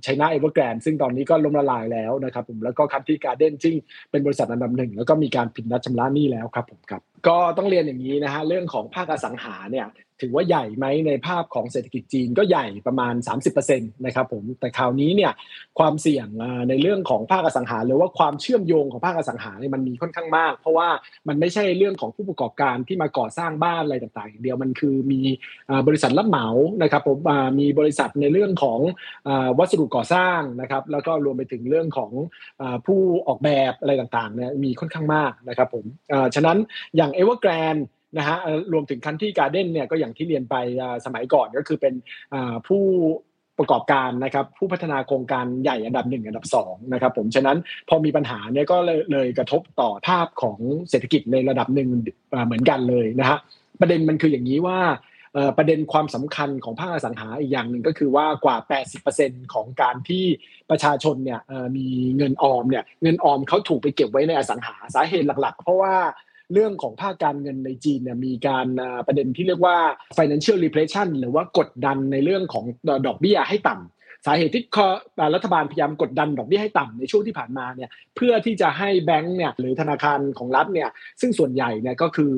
[0.04, 3.76] China Evergrande ซึ่งตอนนี้ก็ล้มละลายแล้วนะครับผมแล้วก็ Country Garden ซึ่ง
[4.12, 9.88] เป็นบริษัทอันดับหนึ่งแล้วก็มีการผิดนัดชำระหนี้แล้วครับผมครับก็ต้องเรียนอย่างนี้นะฮะเรื่องของภาคอสังหาเนี่ย
[10.22, 13.14] ถือว่าใหญ่ไหมในภาพของเศรษฐกิจจีนก็ใหญ่ประมาณ
[13.56, 15.32] 30%นะครับผมแต่คราวนี้เนี่ย
[15.80, 16.28] ความเสี่ยง
[16.70, 20.90] ในเรื่องของภาคอสังหาหรือว่าความเชื่อมโยงของภาคอสังหาเนี่ยมันมีค่อนข้างมาก เพราะว่า
[21.28, 25.22] มันไม่ใช่เรื่องของผู้ประกอบการที่มาก่อสร้างบ้านอะไรต่างๆอย่างเดียวมันคือมี
[25.88, 26.48] บริษัทรับเหมา
[26.84, 27.18] นะครับผม
[27.60, 28.80] มีบริษัทในเรื่องของ
[29.60, 32.12] วัสดุก่อสร้างนะครับแล้วก็รวมไปถึงเรื่องของ
[32.86, 35.86] ผู้ออกแบบอะไรต่างๆเนี่ยมีค่อนข้างมากนะครับผม
[36.36, 36.58] ฉะนั้น
[36.96, 37.78] อย่างเอเวอร์แกรน
[38.18, 38.38] นะฮะ
[38.74, 40.56] รวมถึง Country Garden เนี่ยก็อย่างที่เรียนไป
[41.06, 41.94] สมัยก่อนก็คือเป็น
[42.68, 42.84] ผู้
[43.58, 47.58] ประกอบการนะครับผู้พัฒนาโครงการใหญ่อันดับหนึ่งอันดับสองนะครับผมฉะนั้น
[47.90, 48.78] พอมีปัญหาเนี่ยก็
[49.12, 50.58] เลยกระทบต่อภาพของ
[50.90, 51.90] เศรษฐกิจในระดับหนึ่ง
[52.46, 53.38] เหมือนกันเลยนะฮะ
[53.82, 54.80] ประเด็นมันคืออย่างนี้ว่า
[55.58, 58.58] ประเด็นความสำคัญของภาคอสังหาอีกอย่างหนึ่งก็คือว่ากว่า
[59.06, 60.26] 80%ของการที่
[60.70, 61.42] ประชาชนเนี่ย
[61.78, 65.96] มีเงินออมเนี่ยเงินออมเขาถูกไปเก็บไว้ในอสังหาสาเหตุหลัก ๆ เพราะว่า
[66.54, 68.68] เรื่องของภาคการเงินในจีนเนี่ยมีการ
[69.08, 69.78] ประเด็นที่เรียกว่า
[70.18, 72.66] financial repression หรือว่ากดดันในเรื่องของ
[73.08, 74.64] ดอกเบี้ยให้ต่ำสาเหตุที่
[75.36, 80.90] รัฐบาลพยายามกดดันดอกเบี้ยให้ต่ำในช่วงที่ผ่านมาเนี่ยเพื่อที่จะให้แบงก์เนี่ยหรือธนาคารของรัฐเนี่ย
[81.22, 82.34] ซึ่งส่วนใหญ่เนี่ยก็คือ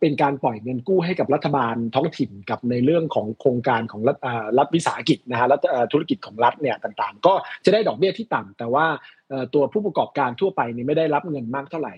[0.00, 4.18] เป็นการปล่อยเงินกู้ให้กับรัฐบาลท้องถิ่นกับในเรื่องของโครงการของรัฐ
[4.58, 5.60] รัฐวิสาหกิจนะฮะรัฐ
[5.92, 8.86] ธุรกิจของรัฐเนี่ยต่างๆ ก็จะได้ดอกเบี้ยที่ต่ำแต่ว่า
[9.54, 11.94] ตัวผู้ประกอบการทั่วไปนี่ไม่ได้รับเงินมากเท่าไหร่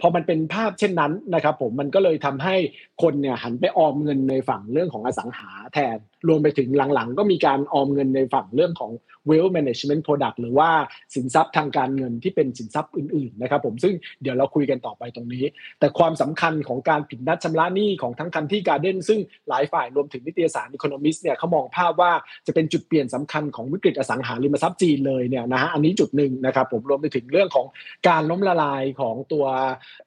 [0.00, 2.56] พอมันเป็นภาพเช่นนั้นนะครับผมมันก็เลยทำให้
[3.02, 5.96] คนเนี่ยหันไปออมเงินในฝั่งเรื่องของอสังหาแทน
[6.28, 8.92] รวมไปถึงหลังๆ ก็มีการออมเงินในฝั่งเรื่องของ
[9.28, 10.70] wealth management product หรือว่า
[11.14, 15.44] สินทรัพย์ทางการเงินที่เป็นสินทรัพย์อื่นๆนะครับผมซึ่งเดี๋ยวเราคุยกันต่อไปตรงนี้
[15.78, 22.12] แต่ความสำคัญของการผิดนัดชำระหนี้ของทั้งคันที่การเด้นซึ่งหลายฝ่ายรวมถึงนิตยสาร Economist เนี่ยเขามองภาพว่า
[22.46, 27.66] จะเป็นจุดเปลี่ยนสำคัญของวิกฤตอสังหาริมทรัพย์จีนเลยเนี่ยนะฮะอันนี้จุดหนึ่งนะครับผมรวมไปถึงเรื่องของ
[28.08, 29.44] การล้มละลายของตัว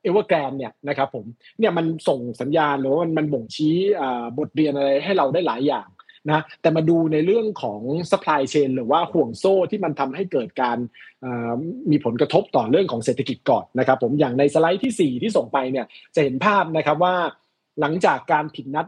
[0.01, 1.25] เอเวอร์แกรนเนี่ยนะครับผม
[1.59, 3.75] เนี่ยมันส่งสัญญาณหรือว่ามันบ่งชี้
[4.37, 5.87] บทเรียนอะไรให้เราได้หลายอย่าง
[6.31, 7.81] นะแต่มาดูในเรื่องของ
[8.11, 10.77] supply chain หรือว่าห่วงโซ่ที่มันทำให้เกิดการ
[11.91, 17.15] มีผลกระทบต่อเรื่องของเศรษฐกิจก่อนนะครับผมอย่างในสไลด์ที่ 4 ที่ส่งไปเนี่ยจะเห็นภาพนะครับว่า
[17.81, 18.85] หลังจากการผิดนัด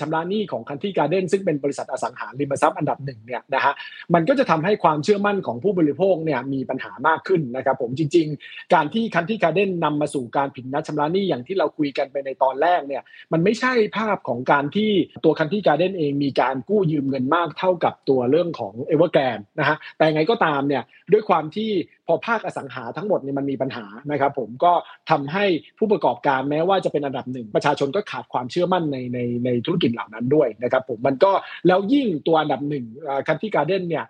[0.00, 3.74] ชำระหนี้ของคันที่การเด้นซึ่งเป็นบริษัทอสังหาริมทรัพย์อันดับหนึ่งเนี่ยนะฮะ
[4.14, 14.90] มันก็จะทำให้ความเชื่อมั่นของผู้บริโภคเนี่ยมีปัญหามากขึ้นนะครับผมจริง ๆ การที่คันที่การเด้นนำมาสู่การผิดนัดชำระหนี้อย่างที่เราคุยกันไปในตอนแรกเนี่ยมันไม่ใช่ภาพของการที่
[15.24, 21.70] ตัวคันที่การเด้นเองมีการกู้ยืมเงินมากเท่ากับตัวเรื่องของเอเวอร์แกรนนะฮะแต่ไงก็ตามเนี่ยด้วยความที่
[22.06, 24.72] พอภาคอสังหาทั้งหมดเนี่ยมันมีปัญหานะครับผมก็
[25.10, 25.44] ทำให้
[25.78, 31.32] ผู้ประกอบการแม้ว่าจะเป็นอันดับหนึ่งประชาชนก็ขาดความเชื่อมั่นในในในธุรกิจเหล่านั้นด้วยนะครับผมมันก็
[31.66, 32.84] แล้วยิ่งตัวอันดับหนึ่ง
[33.26, 34.04] คันที่การเด้นเนี่ย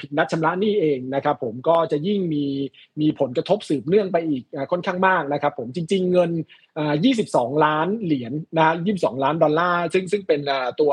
[0.00, 2.44] ผิดนัดชำระหนี้เองนะครับผมก็จะยิ่งมี
[3.00, 6.30] มีผลกระทบสืบเนื่องไปอีกค่อนข้างมากนะครับผมจริง ๆ เงิน
[6.96, 10.40] 22 ล้านเหรียญนะ22 ล้านดอลลาร์ซึ่งซึ่งเป็น
[10.80, 10.92] ตัว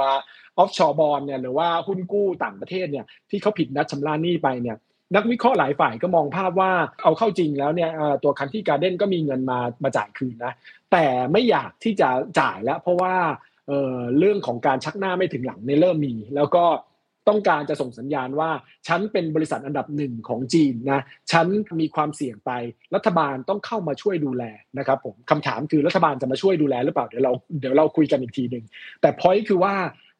[0.58, 4.78] ออฟชอร์บอลเนี่ยหรือว่าหุ้นกู้ต่างประเทศเนี่ยที่เขาผิดนัดชำระหนี้ไปเนี่ย
[5.16, 6.72] นักวิเคราะห์หลายฝ่ายก็มองภาพว่า
[7.04, 7.90] เอาเข้าจริงแล้วเนี่ย
[8.24, 10.54] ตัวคันที่การ์เด้นก็มีเงินมามาจ่ายคืนนะ
[10.92, 13.16] แต่ไม่อยากที่จะจ่ายแล้ว เพราะว่า
[13.68, 16.66] เเรื่องของการชักหน้าไม่ถึงหลังในเริ่มมี แล้วก็
[17.30, 18.50] ต้องการจะส่งสัญญาณว่า
[18.88, 21.48] ฉันเป็นบริษัทอันดับหนึ่งของจีนนะฉัน
[21.80, 22.52] มีความเสี่ยงไป
[22.96, 24.44] รัฐบาลต้องเข้ามาช่วยดูแล
[24.78, 28.66] นะครับผมคำถามคือรัฐบาลจะมาช่วยดูแลหรือเปล่าเดี๋ยวเราเดี๋ยวเราคุยกันอีกทีหนึ่ง
[29.02, 29.74] แต่พอยคือว่า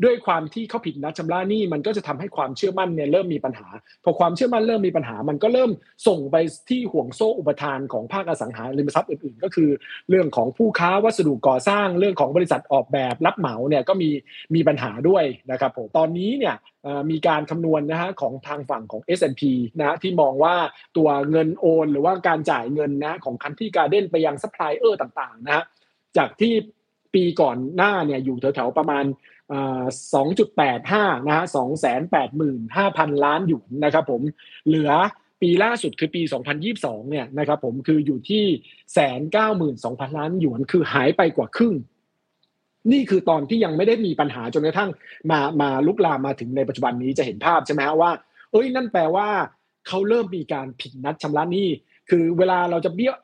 [0.04, 3.68] ด้วยความที่เขาผิดนัดชำระหนี้มันก็จะทำให้ความเชื่อมั่นเนี่ยเริ่มมีปัญหา
[4.04, 5.72] พอความเชื่อมั่นเริ่มมีปัญหา มันก็เริ่ม
[6.08, 6.36] ส่งไป
[6.70, 9.70] ที่ห่วงโซ่อุปทานของภาคอสังหาริมทรัพย์อื่นๆ ก็คือ
[10.10, 14.10] เรื่องของผู้ค้าวัสดุก่อสร้างเรื่องของบริษัทออกแบบรับเหมาเนี่ยก็มี
[14.56, 16.56] มีปัญหาด้วยนะครับผมตอนนี้เนี่ย
[17.12, 19.44] มีการคำนวณนะฮะของทางฝั่งของ S&P
[19.80, 20.56] นะที่มองว่า
[20.98, 25.64] ตัวเงินโอน หรือว่าการจ่ายเงินนะของ Country Garden ไปยังซัพพลายเออร์ต่างๆนะฮะ
[26.18, 26.54] จากที่
[27.14, 29.04] ปีก่อนหน้าเนี่ยอยู่แถวๆประมาณ
[29.52, 31.46] 2.85 นะฮะ
[32.34, 34.22] 285,000 ล้านหยวนนะครับผม
[34.68, 34.92] เหลือ
[35.42, 36.22] ปีล่าสุดคือปี
[36.66, 38.44] 2022 เนี่ยนะครับผมคืออยู่ที่
[38.94, 41.76] แสนเก้าหมื่นสองพันล้านหยวนคือหายไปกว่าครึ่ง
[42.92, 44.90] นี่คือตอนที่ยังไม่ได้มีปัญหาจนกระทั่ง
[45.32, 48.12] มามาลุกลามมาถึงในปัจจุบันนี้จะเห็นภาพใช่ไหมว่า
[48.52, 49.28] เอ้ยนั่นแปลว่า
[49.88, 51.68] เขาเริ่มมีการผิดนัดชำระหนี้
[52.10, 53.16] คือเวลาเราจะเบี้ยว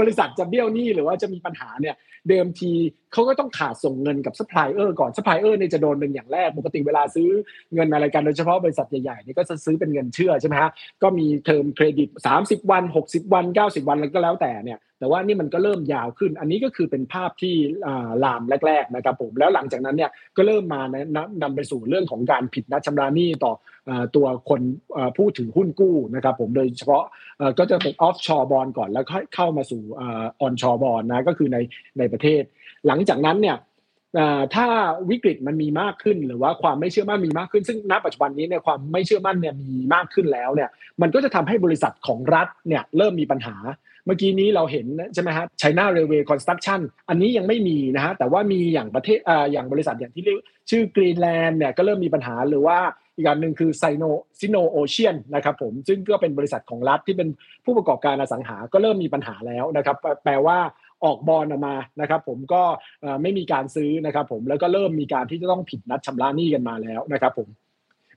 [0.00, 1.96] บริษัทจะเบี้ยวหนี้หรือว่าจะมีปัญหาเนี่ย
[2.28, 2.72] เดิมที
[3.12, 7.28] เขาก็ต้องขาดส่งเงินกับซัพพลายเออร์ก่อนซัพพลายเออร์เนี่ยจะโดนเป็นอย่างแรกปกติเวลาซื้อ
[7.74, 10.70] เงินอะไรกันโดยเฉพาะบริษัทใหญ่ๆนี่ก็จะซื้อเป็นเงินเชื่อใช่ไหมฮะ
[11.02, 12.08] ก็มี term credit
[12.40, 17.54] 30 วัน 60 วัน 90 วันอะไรก็แล้วแต่เนี่ย แต่ว่านี่มันก็เริ่มยาวขึ้น อันนี้ก็คือเป็นภาพที่
[18.24, 20.80] ลามแรก ๆ นะครับผมแล้วหลังจากนั้นเนี่ยก็เริ่มมา
[21.42, 23.52] นำไปสู่เรื่องของการผิดนัดชำระหนี้ต่อ
[24.16, 24.60] ตัวคน
[25.16, 27.04] ผู้ถือหุ้นกู้นะครับผมโดยเฉพาะ
[27.58, 31.58] ก็จะเป็น offshore bond ก่อนแล้วค่อยเข้ามาสู่ onshore bond นะก็คือใน
[31.98, 32.42] ในประเทศ
[32.86, 33.56] หลังจากนั้นเนี่ย
[34.54, 34.66] ถ้า
[35.10, 40.70] วิกฤตมันมีมากขึ้นหรือว่าความไม่เชื่อมั่นมีมากขึ้น ซึ่งณปัจจุบันนี้เนี่ยความไม่เชื่อมั่นเนี่ยมีมากขึ้นแล้วเนี่ย
[41.02, 43.56] มันก็จะทำให้บริษัทของรัฐเนี่ยเริ่มมีปัญหา
[44.08, 50.38] เมื่อกี้นี้เราเห็นใช่ไหมฮะ China Railway Construction อันนี้ยังไม่มีนะฮะ แต่ว่ามีอย่างประเทศอ่าอย่างบริษัทอย่างที่เรียก
[50.70, 52.78] ชื่อกรีนแลนด์เนี่ยก็เริ่มมีปัญหาหรือว่า
[53.16, 54.04] อีกอันหนึ่งคือไซโน
[54.40, 57.28] ซิโนโอเชียนนะครับผมซึ่งก็เป็นบริษัทของรัฐที่เป็น
[57.64, 60.58] ผู้ประกอบการอสังหาก็เริ่มมีปัญหาแล้วนะครับ แปลว่า
[61.04, 62.62] ออกบอลออกมานะครับ ผมก็
[63.22, 67.48] ไม่มีการซื้อนะครับ ผมแล้วก็เริ่มมีการที่จะต้องผิดนัดชำระหนี้กันมาแล้วนะครับผม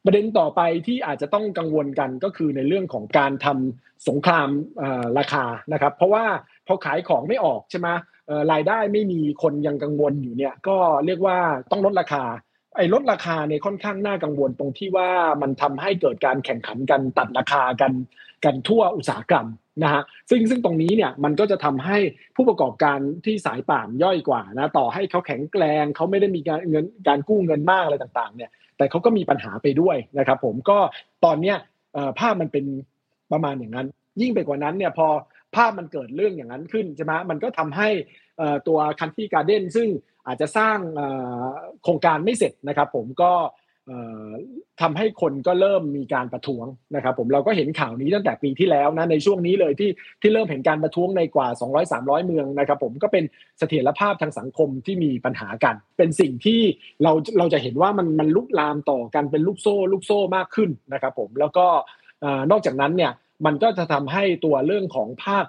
[0.05, 4.47] ประเด็นต่อไปที่อาจจะต้องกังวลกันก็คือในเรื่องของการทำสงคราม
[5.17, 6.25] ราคานะครับ เพราะว่า
[6.67, 7.87] พอขายของไม่ออกใช่ไหม
[8.51, 11.37] รายได้ไม่มีคนยังกังวลอยู่เนี่ยก็เรียกว่า
[11.71, 12.23] ต้องลดราคา
[12.75, 15.09] ไอ้ลดราคาเนี่ยค่อนข้างน่ากังวลตรงที่ว่า
[15.41, 17.93] มันทำให้เกิดการแข่งขันกันตัดราคากัน
[18.45, 19.47] กันทั่วอุตสาหกรรม
[19.83, 21.97] นะฮะซึ่งซึ่งตรงนี้เนี่ยมันก็จะทำให้
[22.35, 30.77] ผู้ประกอบการที่สายป่านย่อยกว่านะต่อให้เขาแข็งแกร่งเขาไม่ได้มีการเงินการกู้เงินมากอะไรต่างๆเนี่ยแต่เขาก็มีปัญหาไปด้วยนะครับผมก็
[31.25, 31.57] ตอนเนี้ย
[32.19, 32.65] ภาพมันเป็น
[33.31, 33.87] ประมาณอย่างนั้น
[34.21, 35.07] ยิ่งไปกว่านั้นเนี่ยพอ
[35.55, 37.89] ภาพมันเกิดเรื่องอย่างนั้นขึ้นใช่ไหมมันก็ทำให้
[38.67, 39.87] ตัวคันที่การเด้นซึ่ง
[40.27, 40.77] อาจจะสร้าง
[41.83, 43.31] โครงการไม่เสร็จนะครับผมก็
[44.81, 51.47] ทำให้คนก็เริ่มมีการประท้วงนะครับ ผมเราก็เห็นข่าวนี้ตั้งแต่ปีที่แล้วนะในช่วงนี้เลยที่ที่เริ่มเห็นการประท้วงในกว่า
[51.87, 53.23] 200-300 เมืองนะครับ ผมก็เป็น
[53.59, 56.61] เสถียรภาพทางสังคมที่มีปัญหากัน เป็นสิ่งที่
[57.03, 61.65] เราเราจะเห็นว่ามันมันลุกลามต่อกันเป็นลูกโซ่ลูกโซ่มากขึ้นนะครับ ผมแล้วก็
[62.51, 63.11] นอกจากนั้นเนี่ย
[63.45, 65.45] มันก็จะทำให้ตัวเรื่องของภาค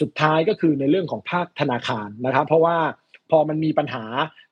[0.00, 2.76] สุดท้ายก็คือในเรื่องของภาคธนาคารนะครับ เพราะว่า
[3.30, 4.04] พอมันมีปัญหา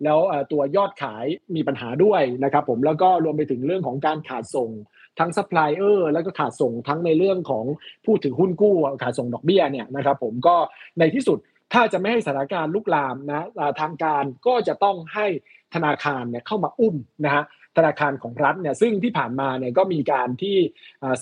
[0.05, 0.19] แล้ว
[0.53, 1.25] ตัวยอดขาย
[1.57, 4.71] มีปัญหาด้วยนะครับผมแล้วก็รวมไปถึงเรื่องของการขาดส่ง
[5.19, 7.64] ทั้งซัพพลายเออร์แล้วก็ขาดส่งทั้งในเรื่องของ
[8.05, 10.57] ผู้ถือหุ้นกู้ขาดส่งดอกเบี้ยเนี่ยนะครับผมก็
[10.99, 11.38] ในที่สุด
[11.73, 13.47] ถ้าจะไม่ให้สถานการณ์ลุกลามนะ
[13.81, 15.27] ทางการก็จะต้องให้
[15.75, 17.45] ธนาคารเนี่ยเข้ามาอุ้มนะฮะ
[17.79, 20.57] ธนาคารของรัฐเนี่ยซึ่งที่ผ่านมาเนี่ยก็มีการที่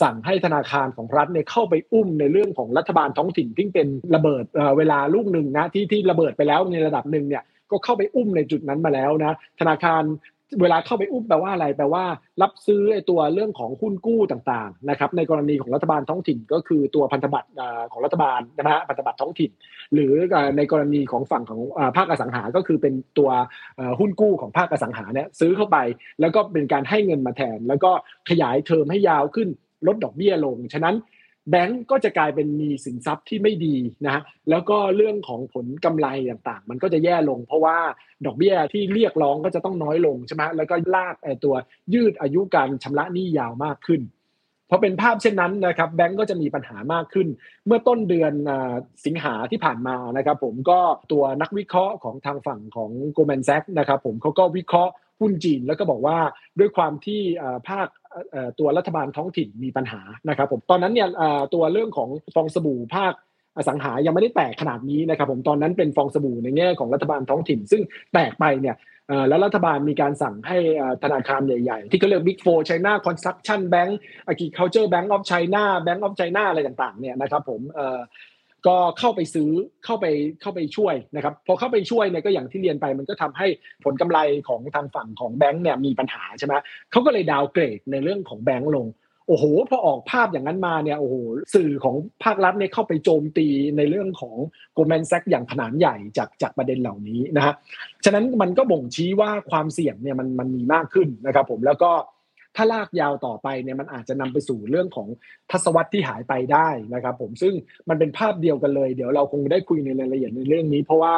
[0.02, 4.44] สั่งให้ธนาคารของรัฐเนี่ยเข้าไปอุ้มในเรื่องของรัฐบาลท้องถิ่นที่เป็นระเบิด
[4.78, 10.02] เวลาลูกหนึ่งนะที่ที่ระเบิดไปแล้วในระดับหนึ่งเนี่ยก็เข้าไปอุ้มในจุดนั้นมาแล้วนะธนาคาร
[10.60, 12.04] เวลาเข้าไปอุ้มแปลว่าอะไรแปลว่า
[12.42, 17.48] รับซื้อไอ้ตัวเรื่องของหุ้นกู้ต่างๆนะครับในกรณีของรัฐบาลท้องถิ่นก็คือตัวพันธบัตร
[17.92, 19.50] ของรัฐบาลนะฮะพันธบัตรท้องถิ่น
[19.94, 20.12] หรือ
[20.56, 21.60] ในกรณีของฝั่งของ
[21.96, 23.30] ภาคอสังหา ก็คือเป็นตัว
[24.00, 25.78] หุ้นกู้ของภาคอสังหาเนี่ยซื้อเข้าไป
[26.20, 27.90] แล้วก็เป็นการให้เงินมาแทน แล้วก็
[28.30, 29.48] ขยายเทอมให้ยาวขึ้น
[29.86, 30.94] ลดดอกเบี้ยลง ฉะนั้น
[31.50, 37.78] แบงก์ก็จะกลายเป็นมีสินทรัพย์ที่ไม่ดีนะฮะแล้วก็เรื่องของผลกำไรต่างๆ มันก็จะแย่ลง เพราะว่า
[38.26, 41.54] ดอกเบี้ยที่เรียกร้องก็จะต้องน้อยลงใช่ไหมแล้วก็ลากตัว
[41.94, 44.02] ยืดอายุการชำระหนี้ยาวมากขึ้น
[44.70, 47.28] พอเป็นภาพเช่นนั้นนะครับแบงก์ก็จะมีปัญหามากขึ้น
[47.66, 48.32] เมื่อต้นเดือน
[49.04, 50.80] สิงหาที่ผ่านมานะครับผมก็
[51.12, 56.18] ตัวนักวิเคราะห์ของทางฝั่งของ Goldman Sachs นะครับผมเขาก็วิเคราะห์หุ้นจีนแล้วก็บอกว่า
[56.58, 57.20] ด้วยความที่
[57.68, 57.86] ภาค
[58.58, 61.08] ตัวรัฐบาลท้องถิ่นมีปัญหานะครับผมตอนนั้นเนี่ย
[61.54, 63.12] ตัวเรื่องของฟองสบู่ภาค
[63.56, 67.82] อสังหายังไม่ได้แตกขนาดนี้นะครับผมตอนนั้นเป็นฟองสบู่ในแง่ของรัฐบาลท้องถิ่น ซึ่ง
[68.14, 68.76] แตกไปเนี่ย
[69.28, 70.58] แล้วรัฐบาลมีการสั่งให้
[71.02, 73.92] ธนาคารใหญ่ๆ ที่เขาเรียก Big Four China Construction Bank
[74.32, 77.60] Agriculture Bank of China Bank of China อะไรต่างๆเนี่ยนะครับผม
[78.68, 79.50] ก็เข้าไปซื้อ
[79.84, 80.06] เข้าไป
[80.40, 83.46] เข้าไปช่วยนะครับพอเข้าไปช่วยเนี่ยก็อย่างที่เรียนไป มันก็ทำให้
[83.84, 86.54] ผลกำไรของทางฝั่งของแบงก์เนี่ยมีปัญหาใช่ไหม
[86.90, 88.86] เขาก็เลยดาวเกรดในเรื่องของแบงก์ลง
[89.28, 91.14] โอ้โหพอออกภาพอย่างนั้นมาเนี่ยโอ้โห
[91.54, 94.36] สื่อของภาครัฐเนี่ยเข้าไปโจมตีในเรื่องของ
[94.74, 97.54] โกลแมนแซกอย่างขนาดใหญ่จากจากประเด็นเหล่านี้นะฮะ
[98.04, 101.90] ฉะนั้นมันก็บ่งชี้ว่าความเสี่ยงเนี่ยมันมันมีมากขึ้นนะครับผมแล้วก็
[102.56, 105.08] ถ้าลากยาวต่อไปเนี่ยมันอาจจะนำไปสู่เรื่องของ
[105.50, 107.54] ทศวรรษที่หายไปได้นะครับ ผมซึ่ง
[107.88, 111.16] มันเป็นภาพเดียวกันเลย เดี๋ยวเราคงได้คุยในรายละเอียดในเรื่องนี้ เพราะว่า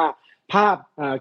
[0.53, 0.77] ภาพ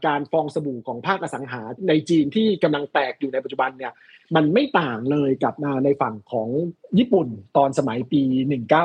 [0.06, 3.92] การฟองสบู่ของภาคอสังหาในจีนที่กำลังแตกอยู่ในปัจจุบันเนี่ย
[4.36, 5.54] มันไม่ต่างเลยกับ
[5.84, 6.48] ในฝั่งของ
[6.98, 8.22] ญี่ปุ่นตอนสมัยปี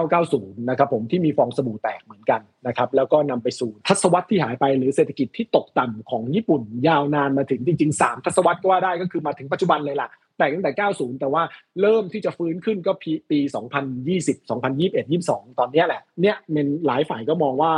[0.03, 11.43] 1990 นะครับผมที่มีฟองสบู่แตกเหมือนกันนะครับแล้วก็นำไปสู่ทศวรรษที่หายไปหรือเศรษฐกิจที่ตกต่ำของญี่ปุ่น ยาวนานมาถึงจริงๆ 3 ทศวรรษก็ว่าได้ก็คือมาถึงปัจจุบันเลยล่ะ แต่ตั้งแต่ 90 แต่ว่า
[11.81, 12.93] เริ่มที่จะฟื้นขึ้นก็
[13.31, 13.39] ปี
[14.05, 17.71] 2020 2021 22 ตอนนี้แหละเนี่ยมันหลายฝ่ายก็มองว่า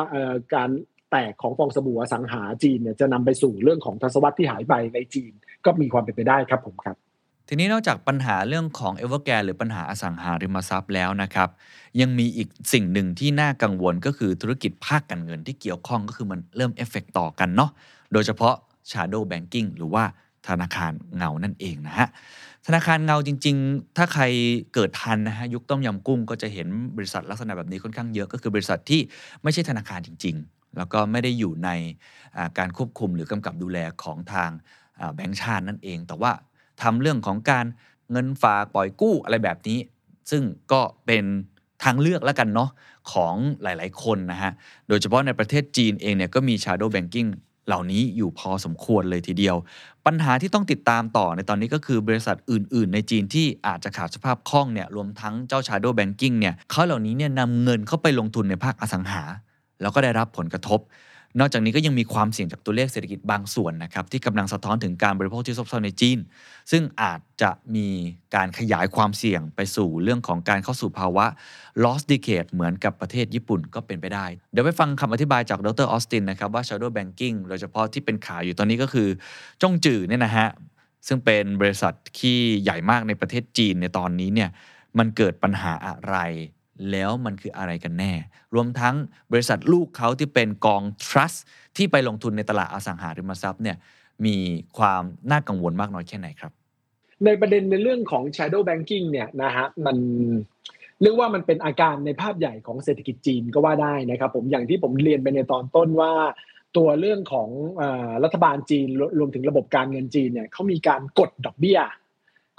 [0.56, 0.70] การ
[1.12, 5.32] แตกของฟองสบู่อสังหาจีนเนี่ยจะนำไปสู่เรื่องของทศวรรษที่หายไปในจีน
[5.66, 6.98] ก็มีความเป็นไปได้ครับผมครับ
[7.50, 11.50] ทีนี้นอกจากปัญหาเรื่องของเอเวอร์แกรหรือปัญหาอสังหาริมทรัพย์แล้วนะครับ
[12.02, 17.72] ยังมีอีกสิ่งหนึ่งที่น่ากังวลก็คือธุรกิจภาคการเงินที่เกี่ยวข้องก็คือมันเริ่มเอฟเฟกต่อกันเนาะ
[18.14, 18.56] โดยเฉพาะ
[18.92, 20.04] Shadow Banking หรือว่า
[20.48, 22.08] ธนาคารเงานั่นเองนะฮะ
[22.66, 24.24] ธนาคารเงาจริง ๆ ถ้าใคร
[24.74, 29.02] เกิดทันนะฮะยุคต้มยำกุ้งก็จะเห็นบริษัทลักษณะแบบนี้ค่อนข้างเยอะก็คือบริษัทที่
[29.44, 31.70] ไม่ใช่ธนาคารจริง ๆ แล้วก็ไม่ได้อยู่ใน
[32.58, 34.50] การควบคุมหรือกำกับดูแลของทาง
[35.16, 36.32] แบงก์ชาตินั่นเอง แต่ว่า
[36.82, 37.66] ทำเรื่องของการ
[38.12, 39.80] เงินฝากปล่อยกู้อะไรแบบนี้
[40.32, 41.26] ซึ่งก็เป็น
[41.84, 42.70] ทางเลือกแล้วกันเนาะ
[43.12, 44.52] ของหลาย ๆ คนนะฮะ
[44.88, 47.30] โดยเฉพาะในประเทศจีนเองเนี่ยก็มี shadow banking
[47.68, 49.56] เหล่านี้อยู่พอสมควรเลยทีเดียว
[50.06, 59.24] ปัญหาที่ต้องติดตามต่อในตอนนี้ก็คือบริษัทอื่น ๆ ในจีนที่อาจจะขาดสภาพคล่องเนี่ยรวมทั้งเจ้า Shadow Banking เนี่ยเขาเหล่านี้เนี่ยนำเงินเข้าไปลงทุนในภาคอสังหา
[59.82, 60.80] แล้วก็ได้รับผลกระทบ
[61.40, 66.20] นอกจากนี้ก็ยังมีความเสี่ยงจากตัวเลขเศรษฐกิจบางส่วนนะครับที่กำลังสะท้อนถึงการบริโภคที่ซบเซาในจีน
[66.72, 67.88] ซึ่งอาจจะมี
[68.36, 71.26] การขยายความเสี่ยงไปสู่เรื่องของการเข้าสู่ภาวะ
[71.84, 79.08] lost decade เหมือนกับประเทศญี่ปุ่นก็เป็นไปได้ เดี๋ยวไปฟังคำอธิบายจากดรออสตินนะครับว่า shadow banking โดยเฉพาะที่เป็นข่าวอยู่ตอนนี้ก็คือ
[79.62, 80.48] จ้องจื่อเนี่ยนะฮะ
[81.08, 84.50] ซึ่งเป็นบริษัทที่ใหญ่มากในประเทศจีนในตอนนี้เนี่ย
[84.98, 86.18] มันเกิดปัญหาอะไร
[86.92, 88.14] แล้วมันคืออะไรกันแน่
[88.56, 88.96] รวมทั้ง
[89.32, 91.38] บริษัทลูกเขาที่เป็นกอง trust
[91.78, 93.78] ที่ไปลงทุนในตลาดอสังหาริมทรัพย์เนี่ย
[94.26, 94.36] มี
[94.78, 96.52] ความน่ากังวลมากน้อยแค่ไหนครับ
[97.26, 99.98] ในประเด็นในเรื่องของ shadow banking เนี่ยนะฮะมัน
[101.02, 106.14] เรียกว่ามันเป็นอาการในภาพใหญ่ของเศรษฐกิจจีนก็ว่าได้นะครับผมอย่างที่ผมเรียนไปในตอนต้นว่า
[106.78, 107.50] ตัวเรื่องของ
[107.82, 107.84] อ
[108.24, 111.80] รัฐบาลจีนรวรวมถึงระบบการเงินจีนเนี่ยเขามีการกดดอกเบี้ย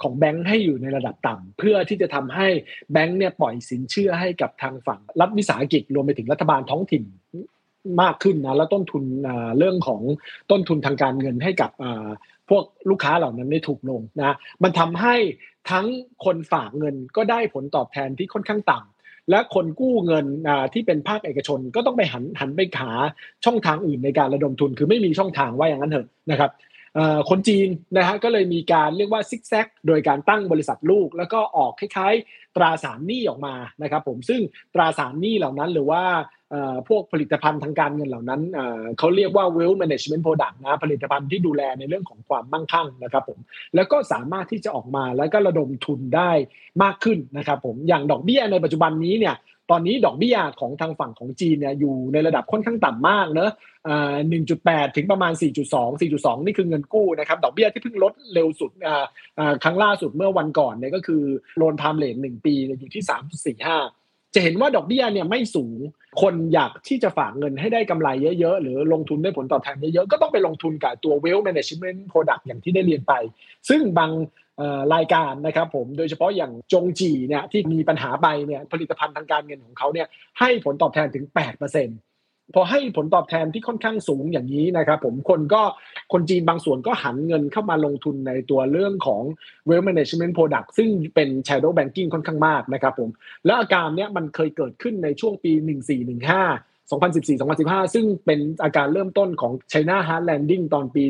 [0.03, 2.47] ของแบงค์ให้อยู่ในระดับต่ำเพื่อที่จะทำให้
[2.91, 7.03] แบงค์เนี่ยปล่อยสินเชื่อให้กับทางฝั่งรัฐวิสาหกิจรวมไปถึงรัฐบาลท้องถิ่น
[8.01, 9.03] มากขึ้นนะแล้วต้นทุน
[9.57, 10.01] เรื่องของ
[10.51, 11.71] ต้นทุนทางการเงินให้กับ
[12.49, 15.15] พวกลูกค้าเหล่านั้นได้ถูกลงนะมันทำให้
[15.71, 15.85] ทั้ง
[16.25, 20.25] คนฝากเงินก็ได้ผลตอบแทนที่ค่อนข้างต่ำและคนกู้เงิน
[20.73, 22.91] ที่เป็นภาคเอกชนก็ต้องไปหันหันไปหา
[23.45, 26.51] ช่องทางอื่นในการระดมทุน คือไม่มีช่องทางว่าอย่างนั้นเถอะนะครับ
[27.29, 34.41] คนจีนนะฮะก็เลยมีการเรียกว่าซิกแซกโดยการตั้งบริษัทลูก แล้วก็ออกคล้ายๆ ตราสารหนี้ออกมานะครับผมซึ่ง
[34.73, 36.03] ตราสารหนี้เหล่านั้นหรือว่า
[36.87, 38.41] พวกผลิตภัณฑ์ทางการเงินเหล่านั้น
[38.97, 43.39] เขาเรียกว่า wealth management product นะผลิตภัณฑ์ที่ดูแลในเรื่องของความมั่งคั่งนะครับผม
[43.75, 46.31] แล้วก็สามารถที่จะออกมาแล้วก็ระดมทุนได้
[46.83, 49.35] มากขึ้นนะครับผมอย่างดอกเบี้ยในปัจจุบันนี้เนี่ย
[49.71, 53.51] ตอนนี้ดอกเบี้ยของทางฝั่งของจีนเนี่ยอยู่ในระดับค่อนข้างต่ำมากเนอะ
[53.87, 54.15] อ่า
[54.55, 58.71] 1.8ถึงประมาณ 4.2 4.2 นี่คือเงินกู้นะครับดอกเบี้ยที่เพิ่งลดเร็วสุด
[59.63, 61.23] ครั้งล่าสุดเมื่อวันก่อนเนี่ยก็คือ
[61.57, 63.03] โลนไทม์เลทหนึ่งปีเนี่ยอยู่ที่
[63.53, 65.77] 3.45จะเห็นว่าดอกเบี้ยเนี่ยไม่สูง
[66.21, 73.13] คนอยากที่จะฝากเงินให้ได้กำไรเยอะๆ หรือลงทุนได้ผลตอบแทนเยอะๆ ก็ต้องไปลงทุนกับตัว wealth management product อย่างที่ได้เรียนไป
[73.69, 74.11] ซึ่งบาง
[74.95, 80.07] รายการนะครับผมโดยเฉพาะอย่างจงจีเนี่ยที่มีปัญหาไปเนี่ยผลิตภัณฑ์ทางการเงินของเขาเนี่ย
[80.39, 85.61] ให้ผลตอบแทนถึง 8%พอให้ผลตอบแทนที่ค่อนข้างสูงอย่างนี้นะครับผมคนก็
[86.13, 89.23] คนจีนบางส่วนก็หันเงินเข้ามาลงทุนในตัวเรื่องของ
[89.67, 93.09] wealth management product ซึ่งเป็น shadow banking ค่อนข้างมากนะครับผม
[93.45, 95.51] แล้วอาการเนี้ยมันเคยเกิดขึ้นในช่วงปี
[96.19, 101.03] 1415 2014-2015 ซึ่งเป็นอาการเริ่มต้นของ China Hard Landing ตอนปี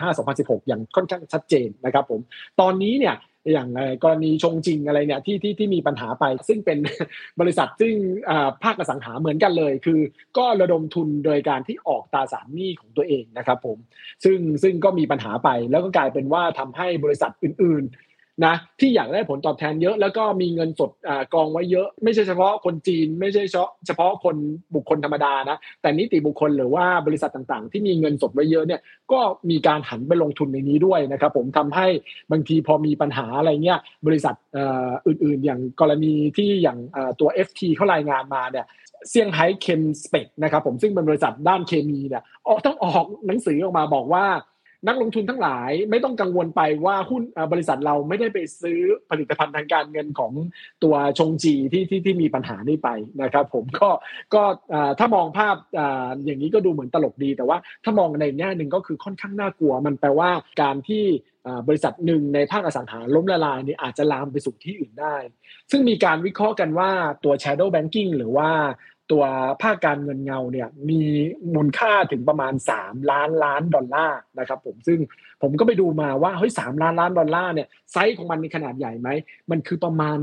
[0.00, 2.20] 2015-2016 อย่างค่อนข้างชัดเจนนะครับผม
[2.60, 3.16] ตอนนี้เนี่ย
[3.52, 3.68] อย่าง
[4.04, 6.78] กรณีชงจริงอะไรเนี่ยที่ที่ที่มีปัญหาไป ซึ่งเป็น
[7.40, 7.94] บริษัทซึ่ง
[8.30, 10.00] อ่าภาคอสังหาเหมือนกันเลย คือ
[10.38, 13.78] ก็ระดมทุนโดยการที่ออกตราสารหนี้ของตัวเองนะครับผม
[14.24, 17.84] ซึ่งซึ่งก็มีปัญหาไปแล้วก็กลายเป็นว่าทำให้บริษัทอื่น
[18.44, 23.42] นะที่อยากได้ผลตอบแทนเยอะแล้วก็มีเงินสดอกองไว้เยอะ ไม่ใช่เฉพาะคนจีน ไม่ใช่
[23.86, 24.36] เฉพาะคน
[24.74, 28.80] บุคคลธรรมดานะแต่นิติบุคคลหรือว่าบริษัทต่างๆ ที่มีเงินสดไว้เยอะเนี่ย
[29.12, 29.20] ก็
[29.50, 31.86] มีการหันไปลงทุนในนี้ด้วยนะครับผมทำให้
[32.32, 34.58] บางทีพอมีปัญหาอะไรเงี้ยบริษัทอ,
[35.06, 38.66] อื่นๆ อย่างกรณีที่อย่างเอ่อตัว FT เขารายงานมาเนี่ย
[39.08, 44.24] เซี่ยงไฮ้เคมสเปกนะครับผมซึ่งเป็นบริษัทด้านเคมีเนี่ยออกต้องออกหนังสือออกมาบอกว่า
[44.88, 47.22] นักลงทุนทั้งหลายไม่ต้องกังวลไปว่าหุ้น
[47.52, 50.32] บริษัทเราไม่ได้ไปซื้อผลิตภัณฑ์ทางการเงินของ
[50.82, 52.88] ตัวชงจีที่ที่ที่มีปัญหานี้ไป
[53.22, 53.88] นะครับ ผมก็
[54.34, 54.42] ก็
[54.98, 55.56] ถ้ามองภาพ
[56.24, 60.30] อย่างนี้ก็ดูเหมือนตลกดี แต่ว่าถ้ามองในแง่หนึ่งก็คือค่อนข้างน่ากลัว มันแปลว่า
[60.62, 61.04] การที่
[61.68, 65.16] บริษัทหนึ่งในภาคอสังหาล้มละลายนี่อาจจะลามไปสู่ที่อื่นได้
[65.70, 66.90] ซึ่งมีการวิเคราะห์กันว่า
[67.24, 68.50] ตัว shadow banking หรือว่า
[69.12, 69.24] ตัว
[69.62, 71.00] ภาคการเงินเงาเนี่ยมี
[71.54, 74.98] มูลค่าถึงประมาณ 3 ล้านล้านดอลลาร์นะครับผมซึ่ง
[75.42, 79.08] ผมก็ไปดูมาว่าเฮ้ยสล้านล้านดอลลาร์เนี่ยไซส์ของมันมีขนาดใหญ่ไหม
[79.50, 80.18] มันคือประมาณ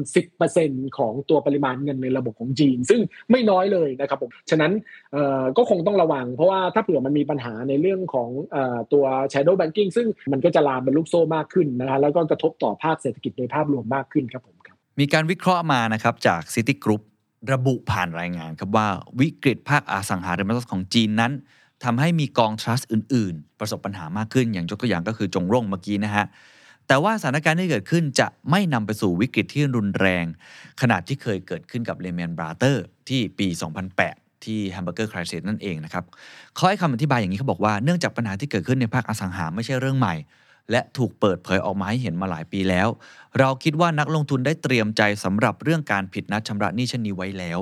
[0.46, 4.72] 10%ของตัวปริมาณเงินในระบบของจีน ซึ่งไม่น้อยเลยนะครับผมฉะนั้น
[5.58, 8.58] ก็คงต้องระวัง เพราะว่าถ้าเผื่อมันมีปัญหาในเรื่องของอ
[8.94, 17.04] ตัว shadow banking ซึ่งมันก็จะลามเป็นลูกโซ่มากขึ้นนะฮะแล้วก็กระทบต่อภาคเศรษฐกิจโดยภาพรวมมากขึ้นครับผมครับมีการวิเคราะห์มานะครับจาก City Group
[17.52, 18.88] ระบุผ่านรายงานครับว่า
[19.20, 21.32] วิกฤตภาคอสังหาริมทรัพย์ของจีนนั้น
[21.84, 26.26] ทำให้มีกองทรัสต์อื่น ๆ ประสบปัญหามากขึ้นอย่างยกตัวอย่างก็คือจงหรงเมื่อกี้นะฮะ
[26.88, 30.26] แต่ว่าสถานการณ์ที่เกิดขึ้นจะไม่นำไปสู่วิกฤตที่รุนแรง
[30.82, 33.48] ขนาดที่เคยเกิดขึ้นกับ Lehman Brothers ที่ปี
[33.96, 36.06] 2008ที่ hamburger crisis นั่นเองนะครับ
[36.56, 40.16] เขาให้คำอธิบายอย่างนี้เขาบอกว่าเนื่องจากปัญหาที่เกิดขึ้นในภาคอสังหาไม่ใช่เรื่องใหม่
[40.72, 42.88] และถูกเปิดเผยออกมาให้เห็นมาหลายปีแล้ว
[43.40, 47.60] เราคิดว่านักลงทุนได้เตรียมใจสำหรับเรื่องการผิดนัดชำระหนี้เช่นนี้ไว้แล้ว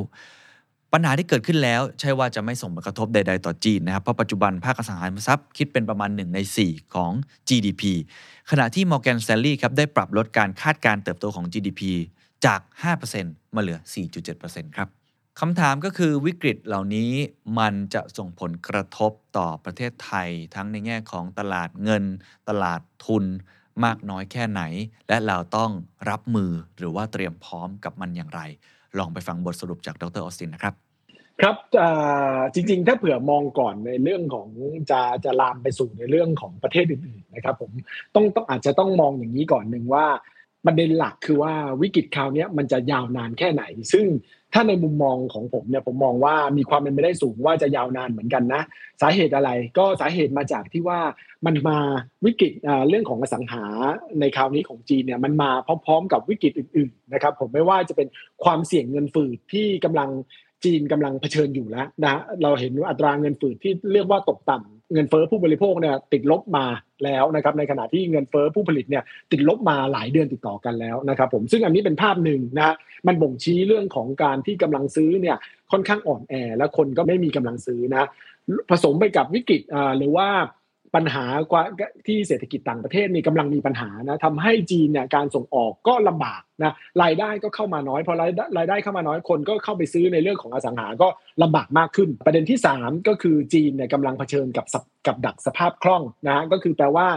[0.94, 7.12] ปัญหาที่เกิดขึ้นแล้วใช่ว่าจะไม่ส่งผลกระทบใด ๆ ต่อจีนนะครับเพราะปัจจุบันภาคอสังหาริมทรัพย์คิดเป็นประมาณ 1 ใน 4 ของ
[7.50, 7.84] GDP
[8.52, 11.82] ขณะที่ Morgan Stanley ครับได้ปรับลดการคาดการเติบโตของ GDP
[12.46, 12.60] จาก
[13.08, 13.80] 5%มาเหลือ
[14.28, 15.01] 4.7%ครับ
[15.40, 17.12] คำถามก็คือวิกฤตเหล่านี้
[17.60, 22.04] มันจะส่งผลกระทบต่อประเทศไทย ทั้งในแง่ของตลาดเงิน
[22.50, 23.26] ตลาดทุน
[23.86, 24.62] มากน้อยแค่ไหน
[25.10, 25.72] และเราต้อง
[26.10, 28.42] รับมือหรือว่าเตรียมพร้อมกับมันอย่างไร
[28.98, 30.76] ลองไปฟังบทสรุปจากดรออสตินนะครับ
[31.42, 31.56] ครับ
[32.54, 34.50] จริงๆ ถ้าเผื่อมองก่อนในเรื่องของ
[34.92, 37.72] จะจะลามไปสู่ในเรื่องของประเทศอื่นๆนะครับผม
[38.16, 40.06] ต้องต้องอาจจะต้องมองอย่างนี้ก่อนหนึ่งว่า
[40.66, 43.64] ประเด็นหลักคือว่าวิกฤตคราวนี้มันจะยาวนานแค่ไหน
[43.94, 44.06] ซึ่ง
[44.54, 48.62] ถ้าในมุมมองของผมเนี่ยผมมองว่ามีความเป็นไปได้สูงว่าจะยาวนานเหมือนกันนะ
[49.02, 51.00] สาเหตุอะไรก็สาเหตุมาจากที่ว่า
[51.46, 51.78] มันมา
[52.26, 52.54] วิกฤต
[52.90, 53.66] เรื่องของอสังหา
[54.20, 55.52] ในคราวนี้ของจีนเนี่ยมันมา
[55.86, 58.08] พร้อมๆ กับวิกฤตอื่นๆนะครับผมไม่ว่าจะเป็น
[58.44, 60.10] ความเสี่ยงเงินฝืดที่กำลัง
[60.64, 66.66] จีนกำลังเผชิญอยู่แล้วนะเราเห็นอัตราเงินฝืดที่เรียกว่าตกต่ำ เงินเฟ้อผู้บริโภคเนี่ยติดลบมา
[67.04, 72.76] แล้วนะครับในขณะที่เงินเฟ้อผู้ผลิตเนี่ยติดลบมาหลายเดือนติดต่อกันแล้วนะครับผมซึ่งอันนี้เป็นภาพหนึ่งนะ
[73.08, 75.38] มันบ่งชี้เรื่องของการที่กำลังซื้อเนี่ย
[75.72, 78.04] ค่อนข้างอ่อนแอ และคนก็ไม่มีกำลังซื้อนะ
[78.70, 79.62] ผสมไปกับวิกฤต
[79.98, 80.28] หรือว่า
[80.96, 81.64] ปัญหากว่า
[82.08, 86.74] ที่เศรษฐกิจต่างประเทศนี่กำลังมีปัญหานะทำให้จีนเนี่ยการส่งออกก็ลำบากนะ
[87.04, 91.08] รายได้ก็เข้ามาน้อยพอรายได้รายได้เข้ามาน้อยคนก็เข้าไปซื้อในเรื่องของอสังหาก็
[91.44, 94.66] ลำบากมากขึ้น ประเด็นที่ 3 ก็คือจีนเนี่ยกำลังเผชิญกับ
[95.08, 97.08] กับดักสภาพคล่องนะก็คือแปลว่า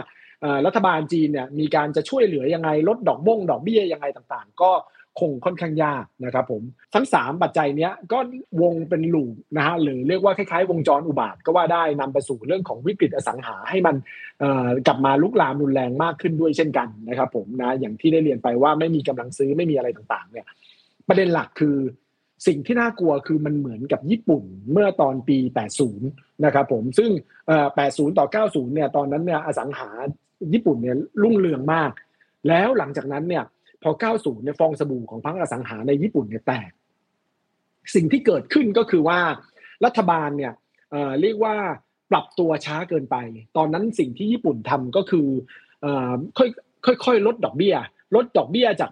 [0.65, 4.71] รัฐบาลจีนเนี่ยมีการจะช่วยเหลือยังไงลดดอกบ้งดอกเบี้ยยังไงต่างๆ ก็
[5.19, 6.61] คงค่อนข้างยากนะครับผม
[6.93, 8.19] ทั้ง 3 ปัจจัยเนี้ยก็
[8.61, 13.95] วงเป็นลูปนะฮะหรือเรียกว่าคล้ายๆ วงจรอุบาทก็ว่าได้นำไปสู่เรื่องของวิกฤตอสังหาให้มัน
[14.87, 20.45] กลับมาลุกลามรุนแรงมากขึ้นด้วยเช่นกันนะครับผมนะอย่างที่ได้เรียนไปว่าไม่มีกำลังซื้อไม่มีอะไรต่างๆเนี่ย
[21.07, 21.77] ประเด็นหลักคือ
[22.47, 25.37] สิ่งที่น่ากลัวคือมันเหมือนกับญี่ปุ่นเมื่อตอนปี
[25.91, 27.11] 80 นะครับผมซึ่ง
[27.65, 29.89] 80 ต่อ 90 เนี่ยตอนนั้นเนี่ยอสังหา
[30.53, 31.91] ญี่ปุ่นเนี่ยรุ่งเรืองมาก
[32.47, 33.43] แล้วหลังจากนั้นเนี่ย
[33.85, 36.71] พอ 90 เนี่ยฟองสบู่ของพังอสังหาในญี่ปุ่นเนี่ยแตก
[37.95, 39.19] สิ่งที่เกิดขึ้นก็คือว่า
[39.85, 40.53] รัฐบาลเนี่ย
[40.91, 41.55] เเรียกว่า
[42.11, 43.15] ปรับตัวช้าเกินไป
[43.57, 45.27] ตอนนั้นสิ่งที่ญี่ปุ่นทำก็คือ
[46.37, 46.43] ค่
[46.91, 47.75] อยค่อยๆลดดอกเบี้ย
[48.15, 48.89] ลดดอกเบี้ยจาก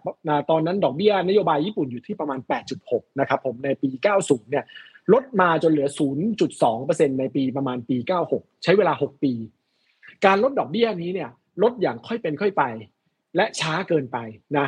[0.49, 2.39] ตอนนั้นดอกเบี้ยนโยบายญี่ปุ่นอยู่ที่ประมาณ
[2.79, 3.89] 8.6 นะครับผมในปี
[4.19, 4.63] 90 เนี่ย
[5.13, 5.87] ลดมาจนเหลือ
[6.53, 7.97] 0.2%ในปีประมาณปี
[8.29, 9.33] 96 ใช้เวลา 6 ปี
[10.25, 11.29] การลดดอกเบี้ยนี้เนี่ย
[11.63, 12.63] ลดอย่างค่อยเป็นค่อยไป
[13.35, 14.17] และช้าเกินไป
[14.57, 14.67] นะ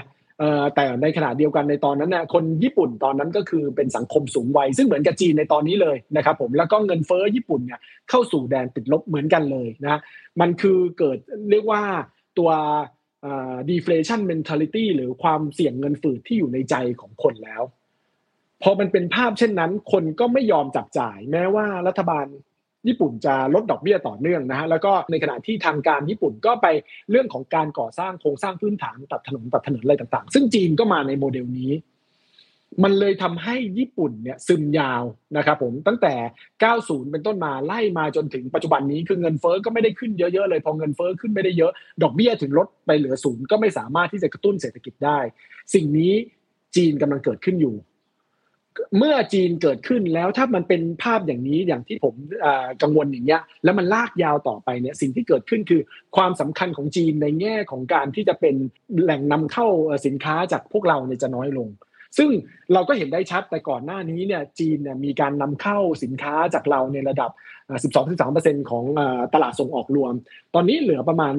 [0.76, 10.00] แต่ในขณะเดียวกันในตอนนั้นนะคนญี่ปุ่นตอนนั้นก็คือเป็นสังคมสูงวัย ซึ่งเหมือนกับจีนในตอนนี้เลยนะครับผมแล้วก็เงินเฟ้อญี่ปุ่นเนี่ยเข้าสู่แดนติดลบเหมือนกันเลยนะ
[10.42, 11.18] มันคือเกิด
[11.52, 11.82] เรียกว่า
[12.38, 12.52] ตัว
[13.22, 17.64] เอ่อ deflation mentality หรือความเสี่ยงเงินฝืดที่อยู่ในใจของคนแล้ว
[18.64, 22.26] พอมันเป็นภาพเช่นนั้น คนก็ไม่ยอมจับจ่าย แม้ว่ารัฐบาล
[22.88, 26.68] ญี่ปุ่นจะลดดอกเบี้ยต่อเนื่องนะฮะแล้วก็ในขณะที่ทางการญี่ปุ่นก็ไป
[27.12, 31.72] เรื่องของการก่อสร้างโครงสร้างพื้นฐานตัดถนนตัดถนนอะไรต่าง ๆ ซึ่งจีนก็มาในโมเดลนี้
[32.84, 35.04] มันเลยทำให้ญี่ปุ่นเนี่ยซึมยาว
[35.38, 36.14] นะครับผมตั้งแต่
[36.64, 41.72] 90 เป็นต้นมาไล่มาจนถึงปัจจุบันนี้คือเงินเฟ้อก็ไม่ได้ขึ้นเยอะๆเลย พอเงินเฟ้อขึ้นไม่ได้เยอะ
[42.04, 45.20] ดอกเบี้ยถึงลดไปเหลือศูนย์ก็ไม่สามารถที่จะกระตุ้นเศรษฐกิจได้
[45.74, 46.14] สิ่งนี้
[46.76, 47.76] จีนกำลังเกิดขึ้นอยู่
[48.98, 52.16] เมื่อจีนเกิดขึ้นแล้วถ้ามันเป็นภาพอย่างนี้อย่างที่ผม
[52.82, 55.82] กังวลอย่างเงี้ยแล้วมันลากยาวต่อไปเนี่ยสิ่งที่เกิดขึ้นคือ
[56.16, 58.56] ความสำคัญของจีนในแง่ของการที่จะเป็น
[59.04, 59.68] แหล่งนำเข้า
[60.06, 61.70] สินค้าจากพวกเราเนี่ยจะน้อยลง
[62.18, 62.30] ซึ่ง
[62.74, 67.32] เราก็เห็นได้ชัดแต่ก่อนหน้านี้เนี่ยจีนเนี่ยมีการนำเข้าสินค้าจากเราในระดับ
[68.16, 68.86] 12-13%ของ
[69.34, 70.14] ตลาดส่งออกรวม
[70.56, 71.34] ตอนนี้เหลือประมาณ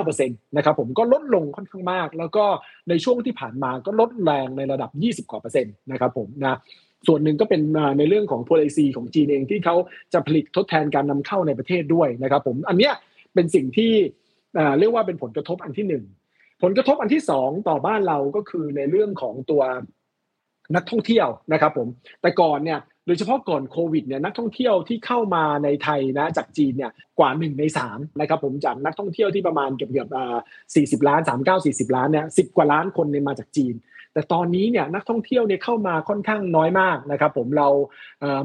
[0.00, 2.44] 9%นะครับผมก็ลดลงค่อนข้างมาก แล้วก็
[2.88, 4.90] ในช่วงที่ผ่านมาก็ลดแรงในระดับ
[5.26, 6.58] 20กว่าเปอร์เซ็นต์นะครับผมนะ
[7.06, 7.60] ส่วนหนึ่งก็เป็น
[7.98, 9.76] ในเรื่องของ policy ของจีนเองที่เขา
[10.12, 12.92] จะผลิตทดแทนการนำเข้าในประเทศด้วยนะครับผมอันเนี้ย
[13.34, 13.92] เป็นสิ่งที่
[14.78, 16.04] เรียกว่าเป็นผลกระทบอันที่หนึ่ง
[16.62, 19.62] ผลกระทบอันที่สองต่อบ้านเราก็คือในเรื่องของตัว
[20.74, 21.88] นักท่องเที่ยวนะครับผม
[22.22, 30.08] แต่ก่อนเนี่ยโดยเฉพาะก่อนโควิดเนี่ยนักท่องเที่ยวที่เข้ามาในไทยนะจากจีนเนี่ยกว่า 1 ใน3นะครับผมจากนักท่องเที่ยวที่ประมาณเกือบเกือบ
[30.74, 33.74] สี่สิบล้านสามเก้าสี่สิบล้านเนี่ยสิบกว่าล้านคนเนี่ยมาจากจีน
[34.12, 37.68] แต่ตอนนี้เนี่ยนักท่องเที่ยวเนี่ยเข้ามาค่อนข้างน้อยมากนะครับผมเรา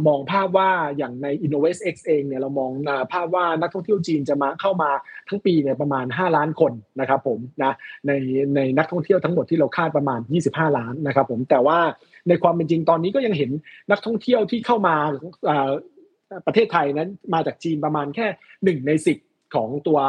[0.08, 2.72] มองภาพว่าอย่างใน Innovate X เองเนี่ยเรามอง
[3.14, 4.92] ภาพว่านักท่องเที่ยวจีนจะมาเข้ามา
[5.30, 7.74] ทั้งปีเนี่ยประมาณ 5 ล้านคนนะครับผมนะ
[8.08, 8.12] ใน
[8.56, 11.80] ในนักท่องเที่ยวทั้งหมดที่เราคาดประมาณ 25 ล้านนะครับผมแต่ว่า
[12.30, 13.52] ในความเป็นจริงตอนนี้ก็ยังเห็น
[13.92, 14.96] นักท่องเที่ยวที่เข้ามา
[15.50, 15.72] อ่า
[16.48, 18.28] ประเทศไทยนั้นมาจากจีนประมาณแค่
[18.64, 19.18] หนึ่งในสิบ
[19.56, 20.00] ของตัว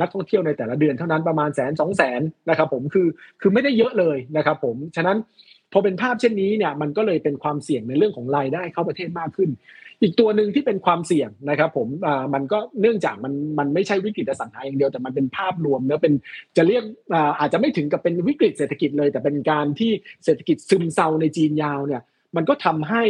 [0.00, 2.20] นักท่องเที่ยวในแต่ละเดือนเท่านั้นประมาณแสนสองแสน
[2.50, 3.06] นะครับผมคือ
[3.40, 5.16] คือไม่ได้เยอะเลยนะครับผมฉะนั้น
[5.72, 9.50] พอเป็นภาพเช่นนี้เนี่ยมันก็เลยเป็นความเสี่ยงในเรื่องของรายได้เข้าประเทศมากขึ้น
[10.02, 11.88] อีกตัวหนึ่งที่เป็นความเสี่ยงนะครับผม
[12.34, 16.14] มันก็เนื่องจากมันมันไม่ใช่วิกฤตสังหาอย่างเดียวแต่มันเป็นภาพรวมเนื้อะเป็น
[16.56, 19.92] จะเรียกอาอาจจะไม่ถึงกับเป็นวิกฤตเศรษฐกิจเลย แต่เป็นการที่
[20.24, 22.02] เศรษฐกิจซึมเซาในจีนยาวเนี่ย
[22.36, 23.02] มันก็ทำให้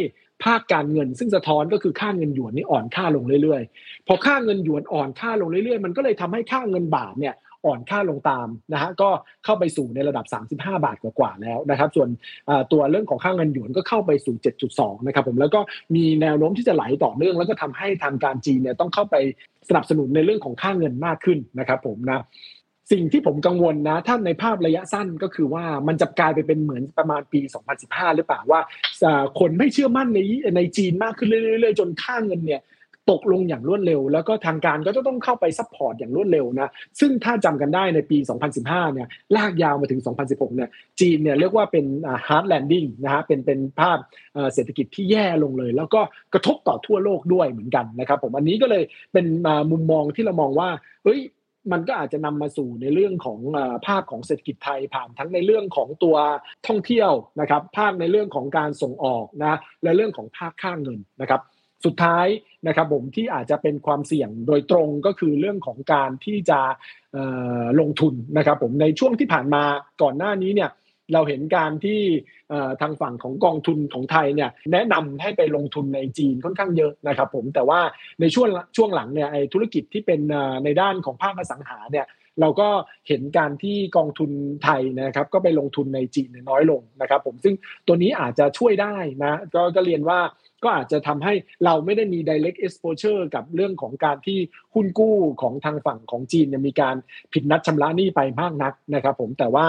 [0.45, 7.37] ภาคการเงิน ซึ่งสะท้อนก็คือค่าเงินหยวนนี่อ่อนค่าลงเรื่อยๆ พอค่าเงินหยวนอ่อนค่าลงเรื่อยๆ มันก็เลยทำให้ค่าเงินบาทเนี่ย
[7.67, 9.11] อ่อนค่าลงตามนะฮะก็
[9.45, 10.25] เข้าไปสู่ในระดับ
[10.57, 12.09] 35 บาทกว่าๆแล้วนะครับ ส่วน
[12.73, 14.37] ตัวเรื่องของค่าเงินหยวนก็เข้าไปสู่
[14.73, 15.61] 7.2 นะครับผมแล้วก็
[15.97, 19.17] มีแนวโน้มที่จะไหลต่อเนื่อง แล้วก็ทำให้ทางการจีนเนี่ยต้องเข้าไป
[19.69, 22.21] สนับสนุนในเรื่องของค่าเงินมากขึ้นนะครับผมนะ
[22.91, 27.41] สิ่งที่ผมกังวลนะ ถ้าในภาพระยะสั้นก็คือว่ามันจะกลายไปเป็นเหมือนประมาณปี
[27.79, 28.61] 2015 หรือเปล่าว่า
[29.39, 30.19] คนไม่เชื่อมั่นใน
[30.57, 32.63] ในจีนมากขึ้นเรื่อยๆจนค่าเงินเนี่ย
[33.11, 36.69] ตกลงอย่างรวดเร็ว แล้วก็ทางการก็จะต้องเข้าไป support อย่างรวดเร็วนะ
[37.01, 38.19] ซึ่งถ้าจำกันได้ในปี
[38.57, 40.69] 2015 เนี่ยลากยาวมาถึง 2016 เนี่ย
[41.01, 41.87] จีนเนี่ยเรียกว่าเป็น
[42.27, 43.99] hard landing นะฮะเป็นเป็นภาพ
[44.55, 46.01] เศรษฐกิจที่แย่ลงเลย แล้วก็
[46.33, 48.83] กระทบต่อทั่วโลกด้วยเหมือนกันนะครับผมอันนี้ก็เลย
[49.13, 49.27] เป็น
[49.71, 50.69] มุมมองที่เรามองว่า
[51.05, 51.21] เฮ้ย
[51.73, 53.41] มันก็อาจจะนำมาสู่ในเรื่องของ
[53.87, 56.17] ภาพของเศรษฐกิจไทยผ่านทั้งในเรื่องของตัว
[56.67, 61.41] ท่องเที่ยวนะครับภาพในเรื่องของการส่งออกนะและเรื่องของภาคค่าเงินนะครับ
[61.85, 62.27] สุดท้าย
[62.67, 66.61] นะครับผมที่อาจจะเป็นความเสี่ยงโดยตรงก็คือเรื่องของการที่จะ
[67.81, 69.63] ลงทุนนะครับผมในช่วงที่ผ่านมา
[70.03, 70.71] ก่อนหน้านี้เนี่ย
[71.13, 72.01] เราเห็นการที่
[72.81, 77.81] ทางฝั่งของกองทุนของไทยเนี่ยแนะนำให้ไปลงทุนในจีนค่อนข้างเยอะนะครับผมแต่ว่า
[78.21, 80.21] ในช่วงช่วงหลังเนี่ยไอ้ธุรกิจที่เป็น
[80.65, 82.07] ในด้านของภาคอสังหาเนี่ย
[82.41, 82.69] เราก็
[83.09, 84.31] เห็นการที่กองทุน
[84.65, 87.55] ไทยนะครับ ก็ไปลงทุนในจีนน้อยลงนะครับผมซึ่ง
[87.87, 88.95] ตัวนี้อาจจะช่วยได้
[89.25, 90.21] นะก็ก็เรียนว่า
[90.63, 91.35] ก็อาจจะทำให้
[91.65, 94.39] เราไม่ได้มี direct exposure กับเรื่องของการที่
[94.75, 96.97] หุ้นกู้ของทางฝั่งของจีนมีการ
[97.33, 99.67] ผิดนัดชำระหนี้ไปมากนักนะครับผมแต่ว่า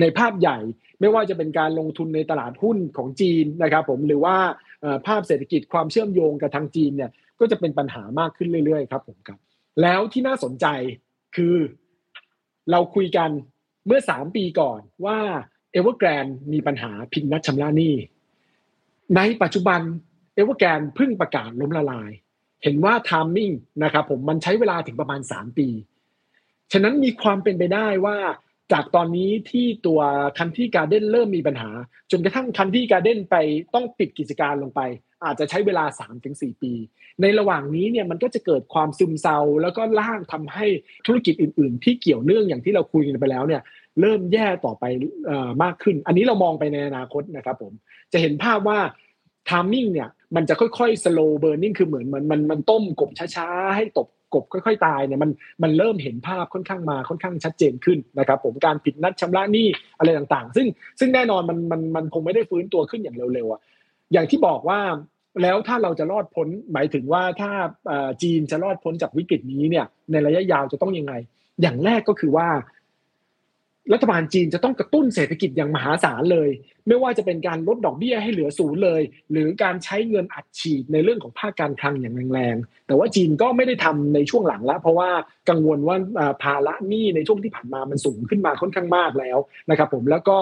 [0.00, 0.58] ในภาพใหญ่
[1.00, 4.36] ไม่ว่าจะเป็นการลงทุนในตลาดหุ้นของจีนนะครับผมหรือว่า
[5.06, 9.38] ภาพเศรษฐกิจความเชื่อมโยงกับทางจีนเนี่ยก็จะเป็นปัญหามากขึ้นเรื่อยๆครับผมครับ
[9.82, 10.66] แล้วที่น่าสนใจ
[11.36, 11.56] คือ
[12.70, 13.30] เราคุยกัน
[13.86, 15.18] เมื่อสามปีก่อนว่า
[15.72, 17.94] เอเวอร์แกรนมีปัญหาผิดนัดชำระหนี้
[19.16, 19.80] ในปัจจุบัน
[20.34, 22.10] เอเวอร์แกรนเพิ่งประกาศล้มละลาย
[22.62, 23.50] เห็นว่า timing
[23.82, 25.68] นะครับผมมันใช้เวลาถึงประมาณ 3 ปี
[26.72, 28.16] ฉะนั้นมีความเป็นไปได้ว่า
[28.72, 30.00] จากตอนนี้ที่ตัว
[30.38, 31.70] คันที่การเด้นเริ่มมีปัญหา
[32.10, 33.36] จนกระทั่งคันที่การเด้นไป
[33.74, 34.80] ต้องปิดกิจการลงไป
[35.24, 35.84] อาจจะใช้เวลา
[36.24, 36.72] 3-4 ปี
[37.22, 40.66] ในระหว่างนี้เนี่ยมันก็จะเกิดความซึมเซาแล้วก็ล่างทำให้
[41.06, 43.62] ธุรกิจอื่น ๆ ที่เกี่ยวเนื่องอย่างที่เราคุยกันไปแล้วเนี่ย
[44.00, 44.84] เริ่มแย่ต่อไป
[45.62, 47.72] มากขึ้น อันนี้เรามองไปในอนาคตนะครับผม
[48.12, 48.78] จะเห็นภาพว่า
[49.48, 55.30] ทามมิ่งเนี่ยมันจะค่อยๆ slow burning คือเหมือนมันมันมันต้มกบช้าๆ ให้ตบ กบค่อยๆ ตายเนี่ยมัน
[55.62, 59.66] มันเริ่มเห็นภาพค่อนข้างมาค่อนข้างชัดเจนขึ้นนะครับผมการผิดนัดชำระหนี้
[59.98, 60.66] อะไรต่างๆ ซึ่ง
[61.00, 63.60] ซึ่งแน่นอนมันมันมันคงไม่ได้ฟื้นตัวขึ้นอย่างเร็วๆอะ
[64.12, 64.80] อย่างที่บอกว่า
[65.42, 67.50] แล้วถ้าเราจะรอดพ้นหมายถึงว่าถ้า
[68.22, 71.14] จีนจะรอดพ้นจากวิกฤตนี้เนี่ยในระยะยาวจะต้องยังไง
[71.62, 72.48] อย่างแรกก็คือว่า
[73.92, 76.50] รัฐบาลจีนจะต้องกระตุ้นเศรษฐกิจอย่างมหาศาลเลย
[76.88, 85.10] ไม่ว่าจะเป็นการลดดอกเบี้ยให้เหลือศูนย์เลย หรือการใช้เงินอัดฉีดในเรื่องของภาคการคลังอย่างแรงๆแต่ว่าจีนก็ไม่ได้ทำในช่วงหลังแล้ว เพราะว่า
[85.50, 85.96] กังวลว่า
[86.42, 89.38] ภาระหนี้ในช่วงที่ผ่านมามันสูงขึ้นมาค่อนข้างมากแล้ว
[89.70, 90.38] นะครับ ผมแล้วก็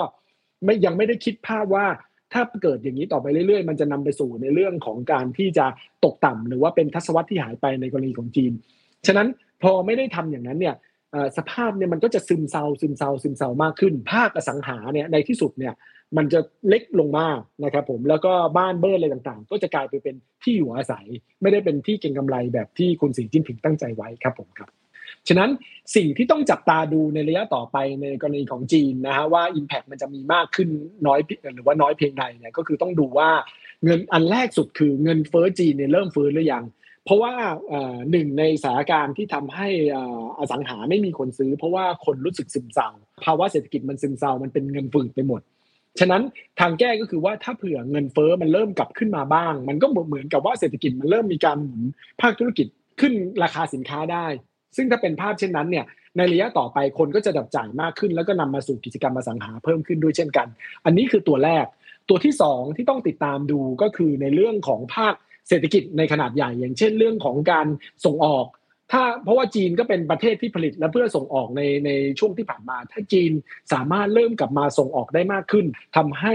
[0.65, 1.87] ไม่ยังไม่ได้คิดภาพว่า
[2.33, 5.67] ถ้าเกิดอย่างนี้ต่อไปเรื่อยๆ มันจะนำไปสู่ในเรื่องของการที่จะ
[6.05, 8.53] ตกต่ำหรือว่าเป็นทศวรรษที่หายไปในกรณีของจีน
[9.07, 9.29] ฉะนั้น
[9.63, 10.75] พอไม่ได้ทำอย่างนั้นเนี่ย
[11.37, 15.75] สภาพเนี่ยมันก็จะซึมเซาซึมเซาซึมเซามากขึ้น ภาคอสังหาเนี่ยในที่สุดเนี่ย
[16.17, 21.05] มันจะเล็กลงมากนะครับผมแล้วก็บ้านเบิร์อะไรต่างๆ ก็จะกลายไปเป็นที่อยู่อาศัย
[21.43, 24.71] ไม่ได้เป็นที่เก็งกำไรแบบที่คุณสิงจิ้นผิงตั้งใจไว้ครับผมครับ
[25.29, 25.51] ฉะนั้น
[25.97, 30.69] สิ่งที่ต้องจับตาดูในระยะต่อไปในกรณีของจีนนะฮะว่า Impact มันจะมีมากขึ้น
[31.07, 31.21] น้อย
[31.55, 33.31] หรือว่าน้อยเพียงใดเนี่ยก็คือต้องดูว่า
[33.85, 36.65] เงินอันแรกสุดคือเงินเฟ้อจีนเนี่ยเริ่มฟื้นหรือยัง
[37.05, 37.33] เพราะว่า
[38.11, 39.69] หนึ่งในสถานการณ์ที่ทำให้
[40.39, 42.89] อสังหาไม่มีคนซื้อ เพราะว่าคนรู้สึกซึมเศร้า
[43.25, 45.41] ภาวะเศรษฐกิจมันซึมเศร้ามันเป็นเงินฝืดไปหมด
[46.01, 46.23] ฉะนั้น
[46.61, 51.83] ทางแก้ก็คือว่าถ้าเผื่อเงินเฟ้อมันเริ่มกลับขึ้นมาบ้าง มันก็เหมือนกับว่าเศรษฐกิจมันเริ่มมีการหมุน
[52.21, 52.67] ภาคธุรกิจ
[53.01, 54.27] ขึ้นราคาสินค้าได้
[54.77, 55.85] ซึ่งถ้าเป็นภาพเช่นนั้นเนี่ย
[56.17, 60.47] ในระยะต่อไปคนก็จะดับจ่ายมากขึ้น แล้วก็นำมาสู่กิจกรรมอสังหาเพิ่มขึ้นด้วยเช่นกัน
[60.85, 61.65] อันนี้คือตัวแรก
[62.09, 65.15] ตัวที่2ที่ต้องติดตามดูก็คือในเรื่องของภาค
[65.49, 67.67] เศรษฐกิจในขนาดใหญ่ อย่างเช่นเรื่องของการ
[68.05, 68.47] ส่งออก
[68.93, 73.33] ถ้าเพราะว่าจีนก็เป็นประเทศที่ผลิตและเพื่อส่งออกในในช่วงที่ผ่านมา ถ้าจีน
[73.73, 75.67] สามารถเริ่มกลับมาส่งออกได้มากขึ้น
[75.97, 76.35] ทำให้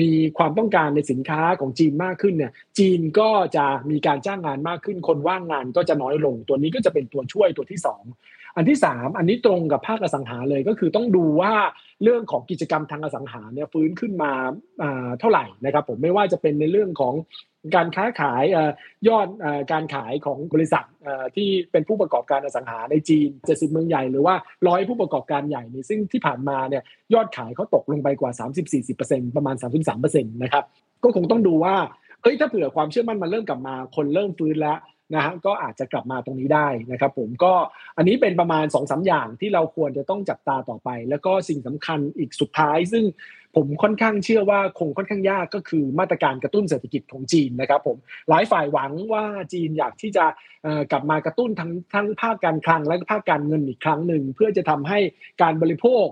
[0.00, 11.54] มีความต้องการในสินค้าของจีนมากขึ้นเนี่ย จีนก็จะมีการจ้างงานมากขึ้น คนว่างงานก็จะน้อยลง ตัวนี้ก็จะเป็นตัวช่วยตัวที่ 2อันที่ 3 อันนี้ตรงกับภาคอสังหาเลยก็คือต้องดูว่า
[12.02, 14.32] เรื่องของกิจกรรมทางอสังหาเนี่ยฟื้นขึ้นมา
[15.20, 17.14] เท่าไหร่นะครับผมไม่ว่าจะเป็นในเรื่องของ
[17.74, 18.44] การค้าขาย
[19.08, 19.28] ยอด
[19.72, 20.84] การขายของบริษัท
[21.36, 24.34] ที่เป็นผู้ประกอบการอสังหาในจีน 70 เมืองใหญ่หรือว่า
[24.68, 26.82] ร้อยผู้ประกอบการใหญ่นี่ซึ่งที่ผ่านมาเนี่ย
[27.14, 28.30] ยอดขายเขาตกลงไปกว่า
[28.84, 29.56] 30-40%ประมาณ
[29.94, 30.64] 33%นะครับ
[31.02, 31.74] ก็คงต้องดูว่า
[32.22, 34.78] เอ้ยถ้าเผื่อความเชื่อมั่นมันเริ่มกลับมาคนเริ่มฟื้นแล้ว
[35.14, 37.52] นะฮะก็อาจจะกลับมาตรงนี้ได้นะครับผมก็
[37.96, 43.04] อันนี้เป็นประมาณ2อสอย่างที่เราควรจะต้องจับตาต่อไป แล้วก็สิ่งสำคัญอีกสุดท้าย ซึ่ง
[43.56, 47.96] ผมค่อนข้างเชื่อว่าคงค่อนข้างยากก็คือมาตรการกระตุ้นเศรษฐกิจของจีนนะครับผม
[48.28, 50.24] หลายฝ่ายหวังว่าจีนอยากที่จะ
[50.90, 54.98] กลับมากระตุ้นทั้งทั้งภาคการคลังและภาคการเงินอีกครั้งหนึ่งเพื่อจะทำให้
[55.42, 56.06] การบริโภค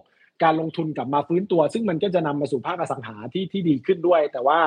[0.45, 4.59] การลงทุนกลับมาฟื้นตัว ซึ่งมันก็จะนำมาสู่ภาคอสังหาที่ที่ดีขึ้นด้วย แต่ว่า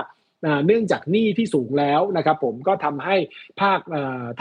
[0.65, 3.15] เนื่องจากหนี้ที่สูงแล้วนะครับผมก็ทำให้
[3.61, 3.79] ภาค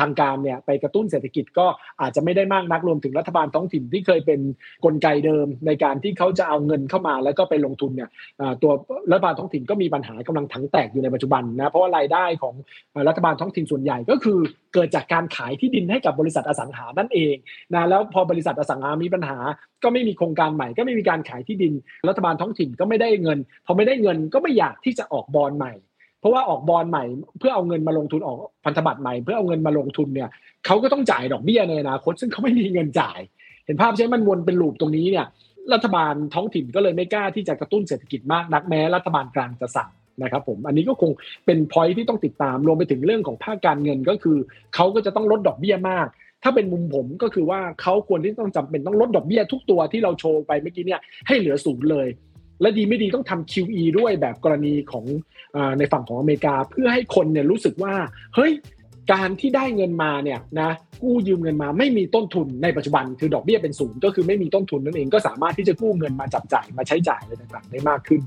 [0.01, 1.67] ทางการเนี่ยไปกระตุ้นเศรษฐกิจก็
[2.01, 4.41] อาจจะไม่ได้มากนักรวมถึงรัฐบาลท้องถิ่นที่เคยเป็นน
[4.85, 8.11] กลไกเดิมในการที่เขาจะเอาเงินเข้ามาแล้วก็ไปลงทุนเนี่ย
[8.63, 8.73] ตัว
[9.11, 12.55] รัฐบาลท้องถิ่นก็มีปัญหากำลังถังแตกอยู่ในปัจจุบันนะเพราะว่ารายได้ของ
[13.09, 14.39] รัฐบาลท้องถิ่นส่วนใหญ่ก็คือ
[14.75, 17.35] เกิดจากการขายที่ดินให้กับบริษัทอสังหานั่นเอง
[17.75, 19.39] นะแล้วพอบริษัทอสังหามีปัญหา
[19.83, 21.73] ก็ไม่มีโครงการใหม่ ก็ไม่มีการขายที่ดิน
[22.09, 25.73] รัฐบาลท้องถิ่นก็ไม่ได้เงินพอไม่ได้เงินก็ไม่อยากที่จะออกบอลใหม่
[26.21, 27.05] เพราะว่าออกบอลใหม่
[27.39, 30.29] เพื่อเอาเงินมาลงทุนออกพันธบัตรใหม่เพื่อเอาเงินมาลงทุนเนี่ย
[30.66, 33.21] เขาก็ต้องจ่ายดอกเบี้ยในอนาคตซึ่งเขาไม่มีเงินจ่าย
[33.64, 35.27] เห็นภาพใช่ไหมมันวนเป็นลูปตรงนี้เนี่ย
[35.73, 39.91] รัฐบาลท้องถิ่นก็เลยไม่กล้าที่จะกระตุ้นเศรษฐกิจมากนักแม้รัฐบาลกลางจะสั่ง
[40.23, 41.11] นะครับผมอันนี้ก็คง
[41.47, 44.39] เป็นพอยที่ต้องติดตามรวมไปถึงเรื่องของภาคการเงินก็คือ
[44.75, 46.07] เขาก็จะต้องลดดอกเบี้ยมาก
[46.43, 52.07] ถ้าเป็นมุมผมก็คือว่าเขาควรที่ต้องจำเป็นต้องลดดอกเบี้ยทุกตัวที่เราโชว์ไปเมื่อกี้เนี่ยให้เหลือศูนย์เลย
[52.61, 55.05] และดีไม่ดีต้องทำ QE ด้วยแบบกรณีของ
[55.57, 57.95] อในฝั่งของอเมริกา เพื่อให้คนเนี่ยรู้สึกว่า
[58.35, 58.53] เฮ้ย
[59.13, 60.71] การที่ได้เงินมาเนี่ยนะ
[61.03, 68.21] กู้ยืมเงินมาไม่มีต้นทุนในปัจจุบันคือดอกเบี้ยเป็นศูนย์ก็คือไม่มีต้นทุนนั่นเองก็สามารถที่จะกู้เงินมาจับจ่ายมาใช้จ่ายอะไรต่างๆได้มากขึ้น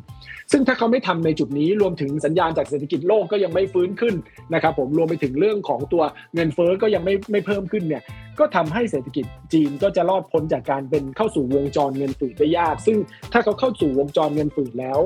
[0.52, 4.16] ซึ่งถ้าเขาไม่ทำในจุดนี้รวมถึงสัญญาณจากเศรษฐกิจโลกก็ยังไม่ฟื้นขึ้น
[4.54, 6.04] นะครับผมรวมไปถึงเรื่องของตัว
[6.36, 8.04] เงินเฟ้อก็ยังไม่ไม่เพิ่มขึ้นเนี่ย
[8.40, 12.98] ก็ทำให้เศรษฐกิจจีนก็จะรอดพ้นจากการเป็นเข้าสู่วงจรเงินฝืดได้ยาก ซึ่ง
[13.34, 15.00] ถ้าเขาเข้าสู่วงจรเงินฝืดแล้ว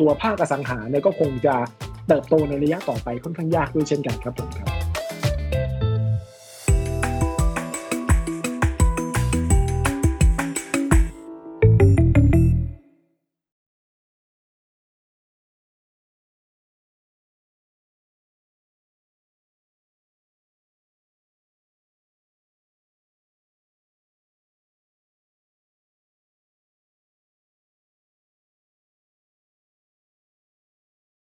[0.00, 1.54] ตัวภาคอสังหาเนี่ยก็คงจะ
[2.08, 4.81] เติบโตในระยะต่อไปค่อนข้างยากด้วยเช่นกันครับผมครับ